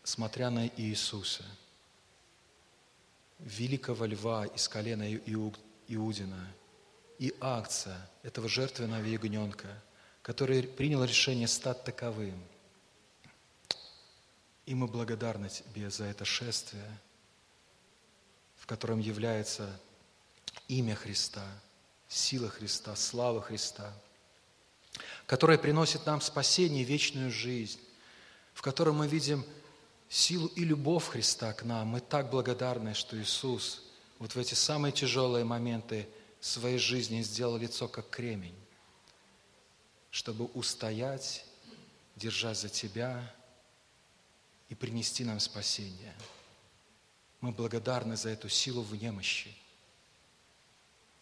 смотря 0.03 0.49
на 0.49 0.67
Иисуса, 0.67 1.43
великого 3.39 4.05
льва 4.05 4.45
из 4.45 4.67
колена 4.67 5.11
Иудина, 5.87 6.47
и 7.17 7.33
акция 7.39 7.97
этого 8.23 8.49
жертвенного 8.49 9.05
ягненка, 9.05 9.69
который 10.21 10.63
принял 10.63 11.03
решение 11.03 11.47
стать 11.47 11.83
таковым. 11.85 12.41
И 14.65 14.75
мы 14.75 14.87
благодарны 14.87 15.47
Тебе 15.47 15.89
за 15.89 16.05
это 16.05 16.25
шествие, 16.25 16.91
в 18.57 18.65
котором 18.65 18.99
является 18.99 19.79
имя 20.67 20.95
Христа, 20.95 21.47
сила 22.09 22.49
Христа, 22.49 22.95
слава 22.95 23.41
Христа, 23.41 23.93
которая 25.25 25.57
приносит 25.57 26.05
нам 26.05 26.21
спасение 26.21 26.83
и 26.83 26.85
вечную 26.85 27.31
жизнь, 27.31 27.79
в 28.53 28.61
котором 28.61 28.97
мы 28.97 29.07
видим 29.07 29.43
силу 30.07 30.47
и 30.47 30.63
любовь 30.63 31.07
Христа 31.07 31.53
к 31.53 31.63
нам. 31.63 31.87
Мы 31.87 31.99
так 31.99 32.29
благодарны, 32.29 32.93
что 32.93 33.19
Иисус 33.19 33.83
вот 34.19 34.35
в 34.35 34.39
эти 34.39 34.53
самые 34.53 34.91
тяжелые 34.91 35.43
моменты 35.43 36.07
своей 36.39 36.77
жизни 36.77 37.21
сделал 37.21 37.57
лицо 37.57 37.87
как 37.87 38.09
кремень, 38.09 38.55
чтобы 40.11 40.45
устоять, 40.45 41.45
держась 42.15 42.61
за 42.61 42.69
Тебя 42.69 43.33
и 44.69 44.75
принести 44.75 45.25
нам 45.25 45.39
спасение. 45.39 46.13
Мы 47.41 47.51
благодарны 47.51 48.15
за 48.15 48.29
эту 48.29 48.47
силу 48.47 48.83
в 48.83 48.95
немощи. 48.95 49.53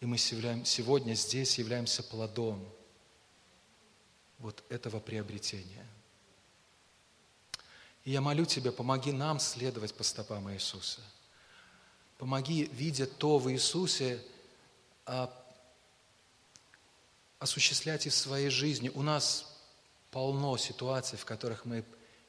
И 0.00 0.06
мы 0.06 0.18
сегодня 0.18 1.14
здесь 1.14 1.58
являемся 1.58 2.02
плодом 2.02 2.68
вот 4.44 4.62
этого 4.68 5.00
приобретения. 5.00 5.86
И 8.04 8.10
я 8.10 8.20
молю 8.20 8.44
Тебя, 8.44 8.72
помоги 8.72 9.10
нам 9.10 9.40
следовать 9.40 9.94
по 9.94 10.02
стопам 10.02 10.52
Иисуса. 10.52 11.00
Помоги, 12.18 12.64
видя 12.74 13.06
то 13.06 13.38
в 13.38 13.50
Иисусе, 13.50 14.22
а, 15.06 15.32
осуществлять 17.38 18.04
и 18.04 18.10
в 18.10 18.14
своей 18.14 18.50
жизни. 18.50 18.90
У 18.90 19.00
нас 19.00 19.50
полно 20.10 20.58
ситуаций, 20.58 21.16
в 21.16 21.24
которых 21.24 21.64
мы 21.64 21.82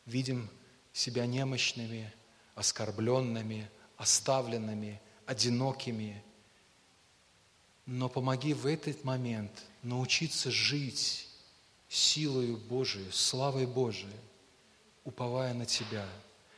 видим 0.06 0.50
себя 0.94 1.26
немощными, 1.26 2.14
оскорбленными, 2.56 3.70
оставленными, 3.98 5.02
одинокими. 5.26 6.24
Но 7.86 8.08
помоги 8.08 8.54
в 8.54 8.66
этот 8.66 9.04
момент 9.04 9.52
научиться 9.84 10.50
жить 10.50 11.25
силою 11.90 12.58
Божией, 12.58 13.12
славой 13.12 13.66
Божией, 13.66 14.20
уповая 15.04 15.54
на 15.54 15.66
Тебя, 15.66 16.08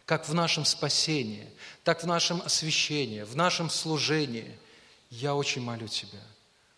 как 0.05 0.27
в 0.27 0.33
нашем 0.33 0.65
спасении, 0.65 1.49
так 1.83 2.01
в 2.01 2.07
нашем 2.07 2.41
освящении, 2.41 3.23
в 3.23 3.35
нашем 3.35 3.69
служении. 3.69 4.57
Я 5.09 5.35
очень 5.35 5.61
молю 5.61 5.87
Тебя, 5.87 6.23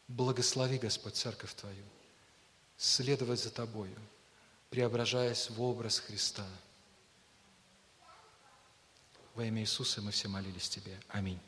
благослови, 0.08 0.78
Господь, 0.78 1.16
церковь 1.16 1.54
Твою, 1.54 1.84
следовать 2.78 3.40
за 3.40 3.52
Тобою, 3.52 3.96
преображаясь 4.70 5.50
в 5.50 5.62
образ 5.62 6.00
Христа. 6.00 6.46
Во 9.36 9.46
имя 9.46 9.62
Иисуса 9.62 10.02
мы 10.02 10.12
все 10.12 10.28
молились 10.28 10.70
Тебе. 10.70 11.00
Аминь. 11.10 11.40